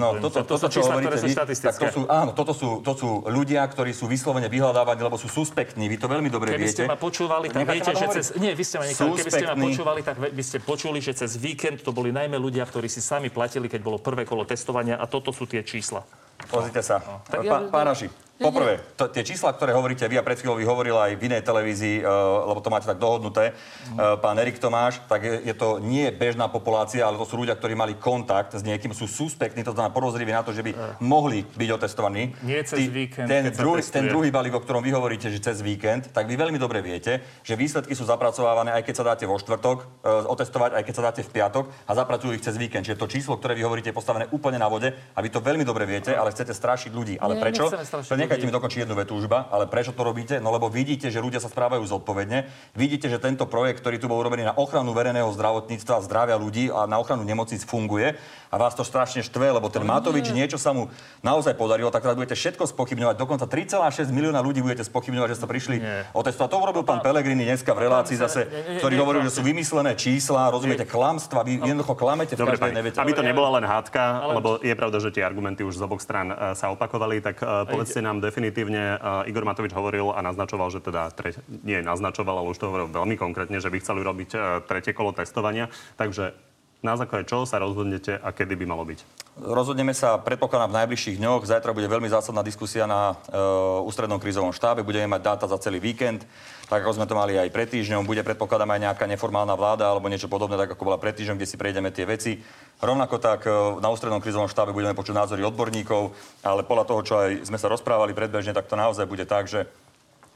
[0.00, 2.96] No, toto, To- to toto, čo hovoríte vy, tak to sú, áno, toto sú, to
[2.96, 5.92] sú ľudia, ktorí sú vyslovene vyhľadávaní, lebo sú suspektní.
[5.92, 6.72] Vy to veľmi dobre Keby viete.
[6.72, 8.26] ste ma počúvali, tak viete, že cez...
[8.40, 9.18] Nie, vy ste ma nechali.
[9.18, 12.62] Keby ste ma počúvali, tak by ste počuli, že cez víkend to boli najmä ľudia,
[12.62, 16.06] ktorí si sami platili, keď bolo prvé kolo testovania a toto sú tie čísla.
[16.48, 17.02] Pozrite sa.
[17.28, 18.08] Tak ja- Pán, Raši,
[18.40, 22.00] poprvé, to, tie čísla, ktoré hovoríte vy a pred chvíľou hovoril aj v inej televízii,
[22.00, 26.08] uh, lebo to máte tak dohodnuté, uh, pán Erik Tomáš, tak je, je to nie
[26.08, 29.92] bežná populácia, ale to sú ľudia, ktorí mali kontakt s niekým, sú suspektní, to znamená
[29.92, 30.72] podozriví na to, že by
[31.04, 32.32] mohli byť otestovaní.
[32.40, 36.08] Nie cez víkend, ten, druhý, ten druhý balík, o ktorom vy hovoríte, že cez víkend,
[36.08, 39.84] tak vy veľmi dobre viete, že výsledky sú zapracovávané, aj keď sa dáte vo štvrtok,
[40.00, 42.88] uh, otestovať, aj keď sa dáte v piatok a zapracujú ich cez víkend.
[42.88, 45.68] Čiže to číslo, ktoré vy hovoríte, je postavené úplne na vode a vy to veľmi
[45.68, 47.14] dobre viete, ale chcete strašiť ľudí.
[47.16, 47.66] Ale Nie, prečo?
[47.66, 48.46] To nechajte ľudí.
[48.46, 50.38] mi dokončiť jednu vetu už iba, ale prečo to robíte?
[50.38, 52.46] No lebo vidíte, že ľudia sa správajú zodpovedne.
[52.72, 56.84] Vidíte, že tento projekt, ktorý tu bol urobený na ochranu verejného zdravotníctva, zdravia ľudí a
[56.84, 58.14] na ochranu nemocníc funguje
[58.46, 62.14] a vás to strašne štve, lebo ten Matovič niečo sa mu naozaj podarilo, tak teraz
[62.14, 63.14] budete všetko spochybňovať.
[63.14, 66.02] Dokonca 3,6 milióna ľudí budete spochybňovať, že ste prišli Nie.
[66.12, 66.48] otestovať.
[66.48, 70.82] To urobil pán Pelegrini dneska v relácii zase, ktorý hovoril, že sú vymyslené čísla, rozumiete,
[70.82, 72.98] klamstva, vy jednoducho klamete v Dobre, každej pani, nevete.
[72.98, 75.82] aby to Ale nebola len hádka, Ale- lebo je pravda, že tie argumenty už z
[75.82, 80.20] oboch strán e, sa opakovali, tak e, povedzte nám definitívne, e, Igor Matovič hovoril a
[80.20, 81.32] naznačoval, že teda, tre,
[81.64, 84.30] nie naznačoval, ale už to hovoril veľmi konkrétne, že by chceli robiť
[84.68, 85.72] tretie kolo testovania.
[85.96, 86.49] Takže
[86.80, 89.04] na základe čoho sa rozhodnete a kedy by malo byť?
[89.40, 91.48] Rozhodneme sa, predpokladám, v najbližších dňoch.
[91.48, 94.84] Zajtra bude veľmi zásadná diskusia na uh, ústrednom krízovom štábe.
[94.84, 96.28] Budeme mať dáta za celý víkend,
[96.68, 98.04] tak ako sme to mali aj pred týždňom.
[98.04, 101.48] Bude predpokladám aj nejaká neformálna vláda alebo niečo podobné, tak ako bola pred týždňom, kde
[101.48, 102.36] si prejdeme tie veci.
[102.84, 106.12] Rovnako tak uh, na ústrednom krízovom štábe budeme počuť názory odborníkov,
[106.44, 109.64] ale podľa toho, čo aj sme sa rozprávali predbežne, tak to naozaj bude tak, že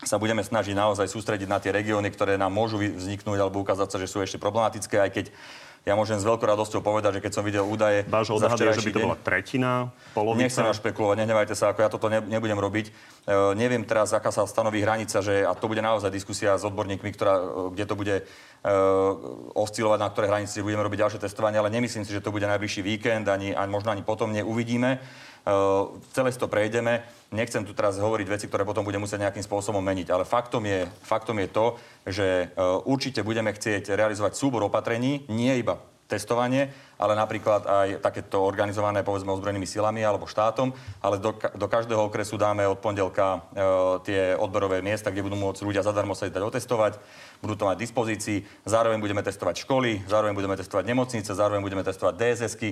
[0.05, 4.01] sa budeme snažiť naozaj sústrediť na tie regióny, ktoré nám môžu vzniknúť alebo ukázať sa,
[4.01, 5.27] že sú ešte problematické, aj keď
[5.85, 8.89] ja môžem s veľkou radosťou povedať, že keď som videl údaje Váš odhad je, že
[8.89, 9.73] by to deň- bola tretina,
[10.17, 10.49] polovica?
[10.49, 12.89] Nechcem špekulovať, nehnevajte sa, ako ja toto ne, nebudem robiť.
[12.89, 12.93] E,
[13.53, 17.37] neviem teraz, aká sa stanoví hranica, že, a to bude naozaj diskusia s odborníkmi, ktorá,
[17.37, 17.45] e,
[17.77, 18.23] kde to bude e,
[19.53, 22.81] oscilovať, na ktorej hranici budeme robiť ďalšie testovanie, ale nemyslím si, že to bude najbližší
[22.81, 25.05] víkend, ani, ani možno ani potom neuvidíme.
[25.45, 27.05] Uh, celé si to prejdeme.
[27.35, 30.87] Nechcem tu teraz hovoriť veci, ktoré potom bude musieť nejakým spôsobom meniť, ale faktom je,
[31.03, 31.67] faktom je to,
[32.07, 36.69] že uh, určite budeme chcieť realizovať súbor opatrení, nie iba testovanie,
[37.01, 40.71] ale napríklad aj takéto organizované povedzme ozbrojenými silami alebo štátom,
[41.01, 43.59] ale do, do každého okresu dáme od pondelka e,
[44.05, 47.01] tie odberové miesta, kde budú môcť ľudia zadarmo sa dať otestovať,
[47.41, 52.15] budú to mať dispozícii, zároveň budeme testovať školy, zároveň budeme testovať nemocnice, zároveň budeme testovať
[52.15, 52.71] DSSky.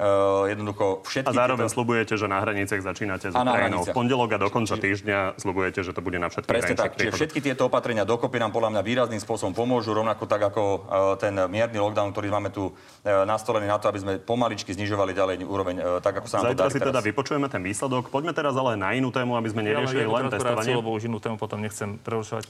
[0.00, 1.76] Uh, jednoducho všetky A zároveň tieto...
[1.76, 3.84] slubujete, že na hraniciach začínate s A na Ukrajinou.
[3.84, 6.96] V pondelok a do konca týždňa slubujete, že to bude na všetkých Presne tak.
[6.96, 10.80] Čiže všetky tieto opatrenia dokopy nám podľa mňa výrazným spôsobom pomôžu, rovnako tak ako uh,
[11.20, 15.34] ten mierny lockdown, ktorý máme tu uh, nastolený na to, aby sme pomaličky znižovali ďalej
[15.44, 18.08] úroveň, uh, tak ako sa nám Zajtra si teda vypočujeme ten výsledok.
[18.08, 20.74] Poďme teraz ale na inú tému, aby sme neriešili len testovanie.
[20.74, 22.48] lebo už inú tému potom nechcem prerušovať.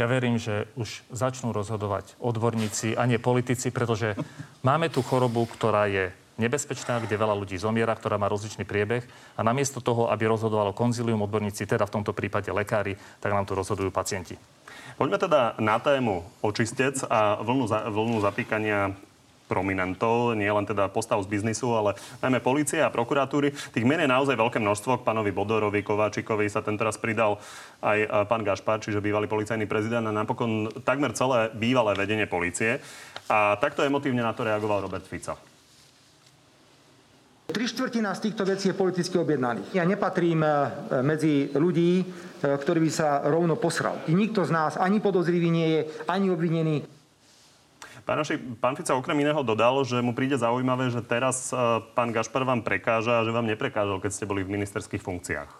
[0.00, 4.18] Ja verím, že už začnú rozhodovať odborníci a nie politici, pretože
[4.66, 9.06] máme tu chorobu, ktorá je nebezpečná, kde veľa ľudí zomiera, ktorá má rozličný priebeh
[9.38, 13.54] a namiesto toho, aby rozhodovalo konzilium odborníci, teda v tomto prípade lekári, tak nám tu
[13.54, 14.34] rozhodujú pacienti.
[14.94, 18.94] Poďme teda na tému očistec a vlnu, za, vlnu zapíkania
[19.44, 23.52] prominentov, nie len teda postav z biznisu, ale najmä policie a prokuratúry.
[23.52, 25.04] Tých mien je naozaj veľké množstvo.
[25.04, 27.36] K pánovi Bodorovi, Kováčikovi sa ten teraz pridal
[27.84, 32.80] aj e, pán Gašpar, čiže bývalý policajný prezident a napokon takmer celé bývalé vedenie policie.
[33.28, 35.53] A takto emotívne na to reagoval Robert Fico.
[37.44, 39.76] Tri štvrtina z týchto vecí je politicky objednaných.
[39.76, 40.50] Ja nepatrím e,
[41.04, 42.04] medzi ľudí, e,
[42.40, 44.00] ktorý by sa rovno posral.
[44.08, 46.88] I nikto z nás ani podozrivý nie je, ani obvinený.
[48.04, 52.16] Pán, Naši, pán Fica okrem iného dodal, že mu príde zaujímavé, že teraz e, pán
[52.16, 55.50] Gašpar vám prekáža a že vám neprekážal, keď ste boli v ministerských funkciách.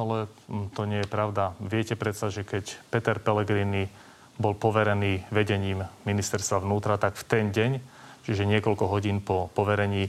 [0.00, 1.52] Ale mm, to nie je pravda.
[1.60, 3.92] Viete predsa, že keď Peter Pellegrini
[4.40, 7.70] bol poverený vedením ministerstva vnútra, tak v ten deň,
[8.24, 10.08] čiže niekoľko hodín po poverení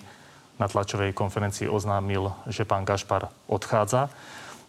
[0.61, 4.13] na tlačovej konferencii oznámil, že pán Gašpar odchádza.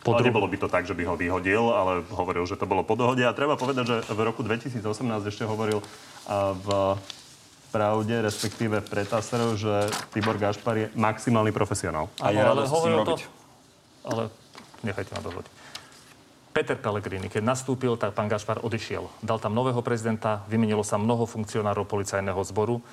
[0.01, 2.81] Po ale nebolo by to tak, že by ho vyhodil, ale hovoril, že to bolo
[2.83, 3.23] po dohode.
[3.23, 4.83] A treba povedať, že v roku 2018
[5.29, 5.85] ešte hovoril
[6.65, 6.69] v
[7.71, 12.11] pravde, respektíve pre TASR, že Tibor Gašpar je maximálny profesionál.
[12.21, 13.23] A je ale hovoril to, robiť.
[14.05, 14.23] ale
[14.85, 15.53] nechajte ma dohodiť.
[16.53, 19.09] Peter Pellegrini, keď nastúpil, tak pán Gašpar odišiel.
[19.25, 22.85] Dal tam nového prezidenta, vymenilo sa mnoho funkcionárov policajného zboru.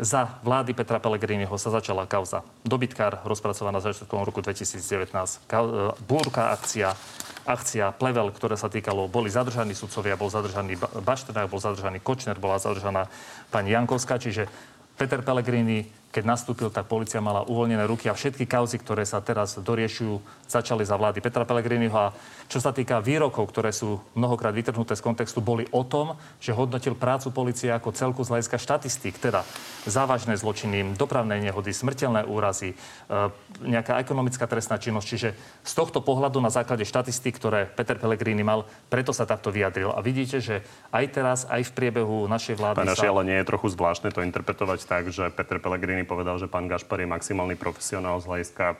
[0.00, 5.12] Za vlády Petra Pellegriniho sa začala kauza Dobytkár, rozpracovaná začiatkom roku 2019.
[5.44, 5.72] Kau, e,
[6.08, 6.96] búrka akcia,
[7.44, 12.40] akcia Plevel, ktoré sa týkalo, boli zadržaní sudcovia, bol zadržaný Ba- Bašternák, bol zadržaný Kočner,
[12.40, 13.12] bola zadržaná
[13.52, 14.48] pani Jankovská, čiže
[14.96, 19.56] Peter Pellegrini, keď nastúpil, tak policia mala uvoľnené ruky a všetky kauzy, ktoré sa teraz
[19.56, 21.96] doriešujú, začali za vlády Petra Pellegriniho.
[21.96, 22.12] A
[22.52, 26.92] čo sa týka výrokov, ktoré sú mnohokrát vytrhnuté z kontextu, boli o tom, že hodnotil
[26.92, 29.40] prácu policie ako celku z hľadiska štatistík, teda
[29.88, 32.76] závažné zločiny, dopravné nehody, smrteľné úrazy, e,
[33.64, 35.06] nejaká ekonomická trestná činnosť.
[35.08, 35.28] Čiže
[35.64, 39.88] z tohto pohľadu na základe štatistík, ktoré Peter Pellegrini mal, preto sa takto vyjadril.
[39.96, 40.60] A vidíte, že
[40.92, 43.16] aj teraz, aj v priebehu našej vlády Naši, sa...
[43.16, 47.00] ale nie je trochu zvláštne to interpretovať tak, že Peter Pellegrini povedal, že pán Gašpar
[47.00, 48.76] je maximálny profesionál z hľadiska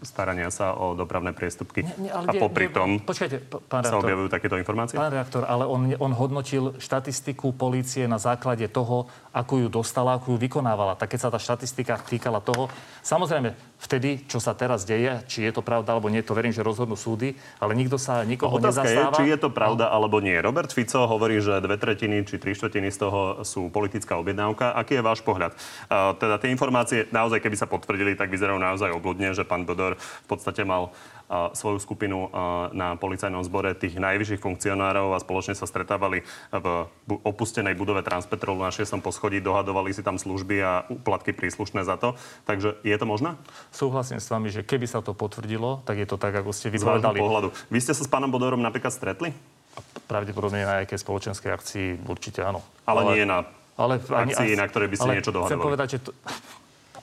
[0.00, 1.84] starania sa o dopravné priestupky.
[1.84, 3.36] Nie, nie, ale a nie, popri nie, tom Počkajte,
[3.68, 4.04] pán sa redaktor.
[4.04, 4.96] objavujú takéto informácie?
[4.96, 10.36] Pán reaktor, ale on, on hodnotil štatistiku polície na základe toho, ako ju dostala, ako
[10.36, 10.96] ju vykonávala.
[10.96, 12.72] Tak keď sa tá štatistika týkala toho,
[13.04, 16.60] samozrejme, vtedy, čo sa teraz deje, či je to pravda alebo nie, to verím, že
[16.60, 19.16] rozhodnú súdy, ale nikto sa nikoho No, Otázka je, nezastáva.
[19.16, 20.36] či je to pravda alebo nie.
[20.36, 24.76] Robert Fico hovorí, že dve tretiny či tri štvrtiny z toho sú politická objednávka.
[24.76, 25.56] Aký je váš pohľad?
[25.88, 29.89] Uh, teda tie informácie naozaj, keby sa potvrdili, tak vyzerajú naozaj obludne, že pán Bodor
[29.98, 30.92] v podstate mal
[31.30, 32.26] svoju skupinu
[32.74, 36.66] na policajnom zbore tých najvyšších funkcionárov a spoločne sa stretávali v
[37.22, 38.98] opustenej budove Transpetrolu na 6.
[38.98, 42.18] poschodí, dohadovali si tam služby a úplatky príslušné za to.
[42.50, 43.38] Takže je to možné?
[43.70, 46.82] Súhlasím s vami, že keby sa to potvrdilo, tak je to tak, ako ste Z
[46.82, 47.22] vypovedali.
[47.22, 47.54] pohľadu.
[47.70, 49.30] Vy ste sa s pánom Bodorom napríklad stretli?
[50.10, 52.58] Pravdepodobne na nejakej spoločenskej akcii určite áno.
[52.90, 53.46] Ale, nie na
[53.78, 55.62] ale akcii, na ktorej by ste ale niečo Chcem dohadovali.
[55.62, 56.10] povedať, že to,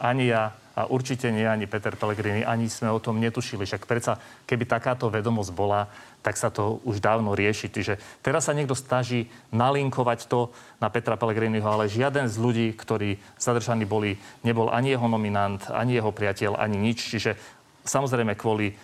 [0.03, 3.65] ani ja a určite nie ani Peter Pellegrini, ani sme o tom netušili.
[3.65, 5.89] Však predsa, keby takáto vedomosť bola,
[6.21, 7.73] tak sa to už dávno rieši.
[7.73, 13.17] Čiže teraz sa niekto snaží nalinkovať to na Petra Pellegriniho, ale žiaden z ľudí, ktorí
[13.41, 17.09] zadržaní boli, nebol ani jeho nominant, ani jeho priateľ, ani nič.
[17.09, 17.33] Čiže
[17.81, 18.77] samozrejme kvôli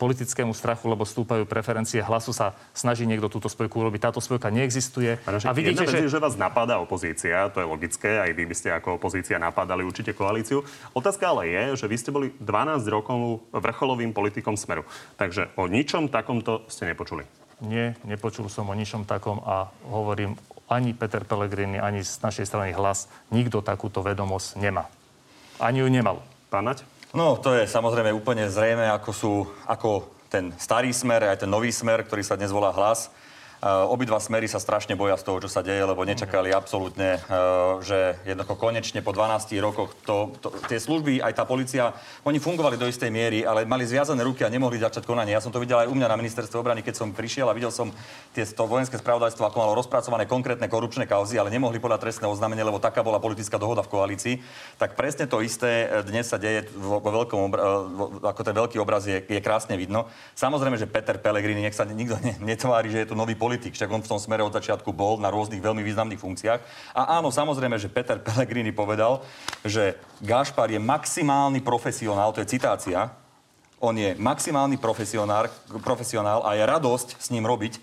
[0.00, 4.08] politickému strachu, lebo stúpajú preferencie hlasu, sa snaží niekto túto spojku urobiť.
[4.08, 5.20] Táto spojka neexistuje.
[5.20, 6.08] Pane, A vidíte, že...
[6.08, 10.16] že vás napadá opozícia, to je logické, aj vy by ste ako opozícia napádali určite
[10.16, 10.64] koalíciu.
[10.96, 14.88] Otázka ale je, že vy ste boli 12 rokov vrcholovým politikom Smeru.
[15.20, 17.28] Takže o ničom takomto ste nepočuli.
[17.60, 20.32] Nie, nepočul som o ničom takom a hovorím,
[20.72, 24.88] ani Peter Pellegrini, ani z našej strany hlas, nikto takúto vedomosť nemá.
[25.60, 26.24] Ani ju nemal.
[26.48, 26.86] Pán Nať?
[27.10, 29.32] No, to je samozrejme úplne zrejme, ako sú,
[29.66, 33.10] ako ten starý smer, aj ten nový smer, ktorý sa dnes volá hlas,
[33.60, 37.20] obidva smery sa strašne boja z toho, čo sa deje, lebo nečakali absolútne,
[37.84, 41.92] že jednoducho konečne po 12 rokoch to, to, tie služby, aj tá policia,
[42.24, 45.36] oni fungovali do istej miery, ale mali zviazané ruky a nemohli začať konanie.
[45.36, 47.68] Ja som to videl aj u mňa na ministerstve obrany, keď som prišiel a videl
[47.68, 47.92] som
[48.32, 52.64] tie, to vojenské spravodajstvo, ako malo rozpracované konkrétne korupčné kauzy, ale nemohli podať trestné oznámenie,
[52.64, 54.34] lebo taká bola politická dohoda v koalícii.
[54.80, 57.62] Tak presne to isté dnes sa deje vo, vo veľkom, obra,
[58.24, 60.08] ako ten veľký obraz je, je krásne vidno.
[60.32, 63.90] Samozrejme, že Peter Pellegrini, nech sa nikto ne, netvári, že je to nový politik, však
[63.90, 66.60] on v tom smere od začiatku bol na rôznych veľmi významných funkciách.
[66.94, 69.24] A áno, samozrejme, že Peter Pellegrini povedal,
[69.66, 73.10] že Gašpar je maximálny profesionál, to je citácia,
[73.80, 75.48] on je maximálny profesionál,
[75.80, 77.80] profesionál a je radosť s ním robiť,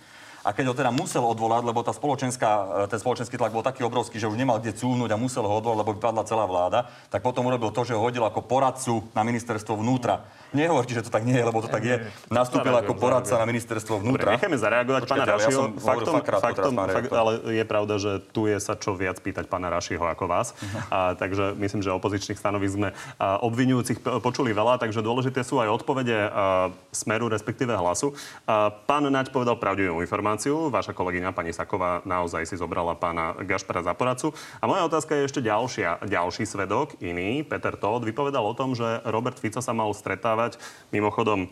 [0.47, 4.15] a keď ho teda musel odvolať, lebo tá spoločenská, ten spoločenský tlak bol taký obrovský,
[4.15, 7.51] že už nemal kde cúvnuť a musel ho odvolať, lebo vypadla celá vláda, tak potom
[7.51, 10.23] urobil to, že ho hodil ako poradcu na ministerstvo vnútra.
[10.55, 12.07] Nehovorte, že to tak nie je, lebo to tak je.
[12.31, 14.31] Nastúpil ako poradca na ministerstvo vnútra.
[14.31, 15.61] Dobre, necháme zareagovať pána Rašiho.
[15.67, 19.67] Ja faktom, faktom, fakt, ale je pravda, že tu je sa čo viac pýtať pána
[19.67, 20.55] Rašiho ako vás.
[20.55, 20.79] Uh-huh.
[20.87, 22.89] A, takže myslím, že opozičných stanovisk sme
[23.19, 28.15] a, obvinujúcich počuli veľa, takže dôležité sú aj odpovede a, smeru, respektíve hlasu.
[28.47, 30.71] A, pán Naď povedal pravdivú informáciu.
[30.71, 34.31] Vaša kolegyňa pani Saková naozaj si zobrala pána Gašpara za poradcu.
[34.63, 36.07] A moja otázka je ešte ďalšia.
[36.07, 40.61] Ďalší svedok, iný, Peter Todd, vypovedal o tom, že Robert Fico sa mal stretávať stretávať.
[40.93, 41.49] Mimochodom,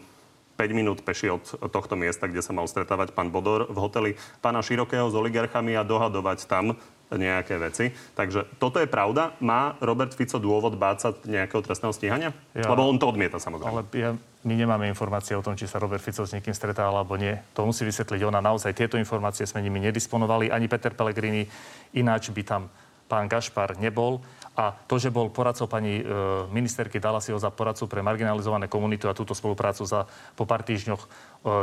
[0.56, 4.64] 5 minút peši od tohto miesta, kde sa mal stretávať pán Bodor v hoteli pána
[4.64, 6.80] Širokého s oligarchami a dohadovať tam
[7.12, 7.92] nejaké veci.
[8.16, 9.36] Takže toto je pravda.
[9.44, 12.30] Má Robert Fico dôvod báť sa nejakého trestného stíhania?
[12.56, 13.68] Ja, Lebo on to odmieta samozrejme.
[13.68, 14.10] Ale ja,
[14.48, 17.36] my nemáme informácie o tom, či sa Robert Fico s niekým stretá alebo nie.
[17.54, 18.40] To musí vysvetliť ona.
[18.40, 20.50] Naozaj tieto informácie sme nimi nedisponovali.
[20.50, 21.46] Ani Peter Pellegrini
[21.94, 22.72] ináč by tam
[23.06, 24.22] pán Gašpar nebol.
[24.56, 26.04] A to, že bol poradcov pani e,
[26.48, 30.64] ministerky, dala si ho za poradcu pre marginalizované komunity a túto spoluprácu za po pár
[30.64, 31.04] týždňoch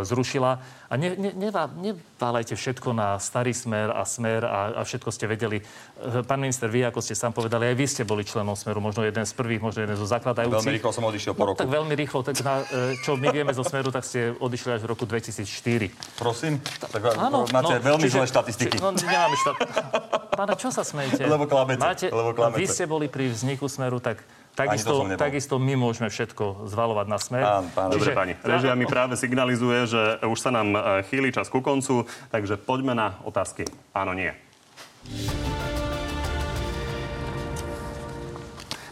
[0.07, 0.63] zrušila.
[0.89, 5.59] A ne, ne, neválajte všetko na starý smer a smer a, a všetko ste vedeli.
[5.59, 9.03] E, pán minister, vy, ako ste sám povedali, aj vy ste boli členom smeru, možno
[9.03, 10.63] jeden z prvých, možno jeden zo zakladajúcich.
[10.63, 11.59] Veľmi rýchlo som odišiel po no, roku.
[11.65, 12.21] tak veľmi rýchlo.
[12.23, 16.21] Tak na, e, čo my vieme zo smeru, tak ste odišli až v roku 2004.
[16.21, 16.61] Prosím?
[16.63, 18.77] Tak áno, máte no, veľmi zlé štatistiky.
[18.79, 19.55] No, nemáme štat...
[20.33, 21.29] Pána, čo sa smejete?
[21.29, 21.81] Lebo klamete.
[21.81, 22.61] Máte, lebo klamete.
[22.61, 27.41] Vy ste boli pri vzniku Smeru, tak Takisto, takisto my môžeme všetko zvalovať na smer.
[27.41, 28.35] Pán, pán, Dobre, pani.
[28.45, 32.93] Režia mi práve signalizuje, že už sa nám e, chýli čas ku koncu, takže poďme
[32.93, 33.65] na otázky.
[33.97, 34.29] Áno, nie.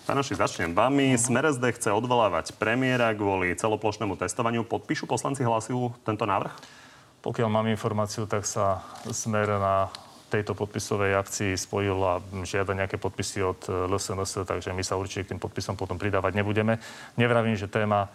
[0.09, 1.15] Panoši, začnem vami.
[1.21, 4.65] Smer SD chce odvolávať premiéra kvôli celoplošnému testovaniu.
[4.65, 6.57] Podpíšu poslanci hlasujú tento návrh?
[7.21, 8.81] Pokiaľ mám informáciu, tak sa
[9.13, 9.93] Smer na
[10.31, 15.31] tejto podpisovej akcii spojil a žiada nejaké podpisy od LSNS, takže my sa určite k
[15.35, 16.79] tým podpisom potom pridávať nebudeme.
[17.19, 18.07] Nevravím, že téma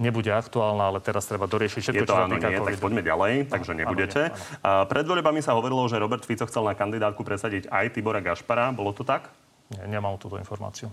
[0.00, 3.52] nebude aktuálna, ale teraz treba doriešiť všetko, je to čo áno, nie, tak poďme ďalej,
[3.52, 4.32] takže nebudete.
[4.32, 4.88] Áno, áno.
[4.88, 8.72] Pred voľbami sa hovorilo, že Robert Fico chcel na kandidátku presadiť aj Tibora Gašpara.
[8.72, 9.28] Bolo to tak?
[9.68, 10.88] Nie, nemám túto informáciu.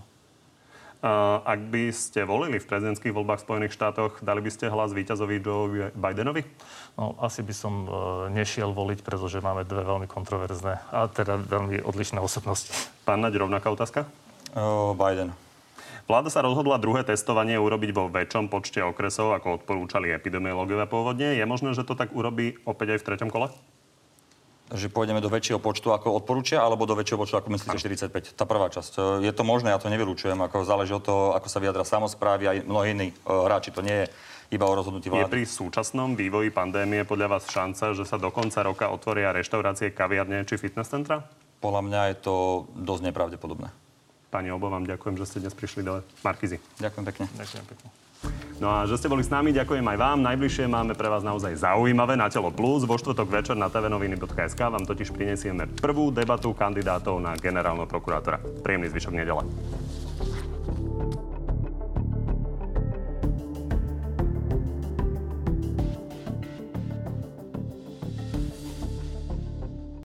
[1.46, 5.38] Ak by ste volili v prezidentských voľbách v Spojených štátoch, dali by ste hlas víťazovi
[5.38, 6.42] Joe Bidenovi?
[6.98, 7.90] No, asi by som e,
[8.34, 12.74] nešiel voliť, pretože máme dve veľmi kontroverzné a teda veľmi odlišné osobnosti.
[13.06, 14.10] Pán Naď, rovnaká otázka?
[14.58, 15.30] Uh, Biden.
[16.10, 21.38] Vláda sa rozhodla druhé testovanie urobiť vo väčšom počte okresov, ako odporúčali epidemiológovia pôvodne.
[21.38, 23.54] Je možné, že to tak urobí opäť aj v treťom kole?
[24.68, 27.80] Že pôjdeme do väčšieho počtu, ako odporúčia, alebo do väčšieho počtu, ako myslíte,
[28.12, 28.36] 45?
[28.36, 29.24] Tá prvá časť.
[29.24, 32.52] Je to možné, ja to nevylučujem, ako záleží od toho, ako sa vyjadra samozprávy a
[32.60, 33.72] mnohí iní uh, hráči.
[33.72, 34.06] To nie je
[34.52, 35.24] iba o rozhodnutí vlády.
[35.24, 39.92] Je pri súčasnom vývoji pandémie podľa vás šanca, že sa do konca roka otvoria reštaurácie,
[39.96, 41.24] kaviarne či fitness centra?
[41.64, 42.34] Podľa mňa je to
[42.76, 43.68] dosť nepravdepodobné.
[44.28, 46.60] Pani Obo, vám ďakujem, že ste dnes prišli do Markizy.
[46.76, 47.24] Ďakujem pekne.
[47.32, 48.07] Ďakujem pekne.
[48.58, 50.18] No a že ste boli s nami, ďakujem aj vám.
[50.26, 52.82] Najbližšie máme pre vás naozaj zaujímavé na Telo Plus.
[52.82, 58.42] Vo štvrtok večer na tvnoviny.sk vám totiž prinesieme prvú debatu kandidátov na generálneho prokurátora.
[58.66, 59.46] Príjemný zvyšok nedele.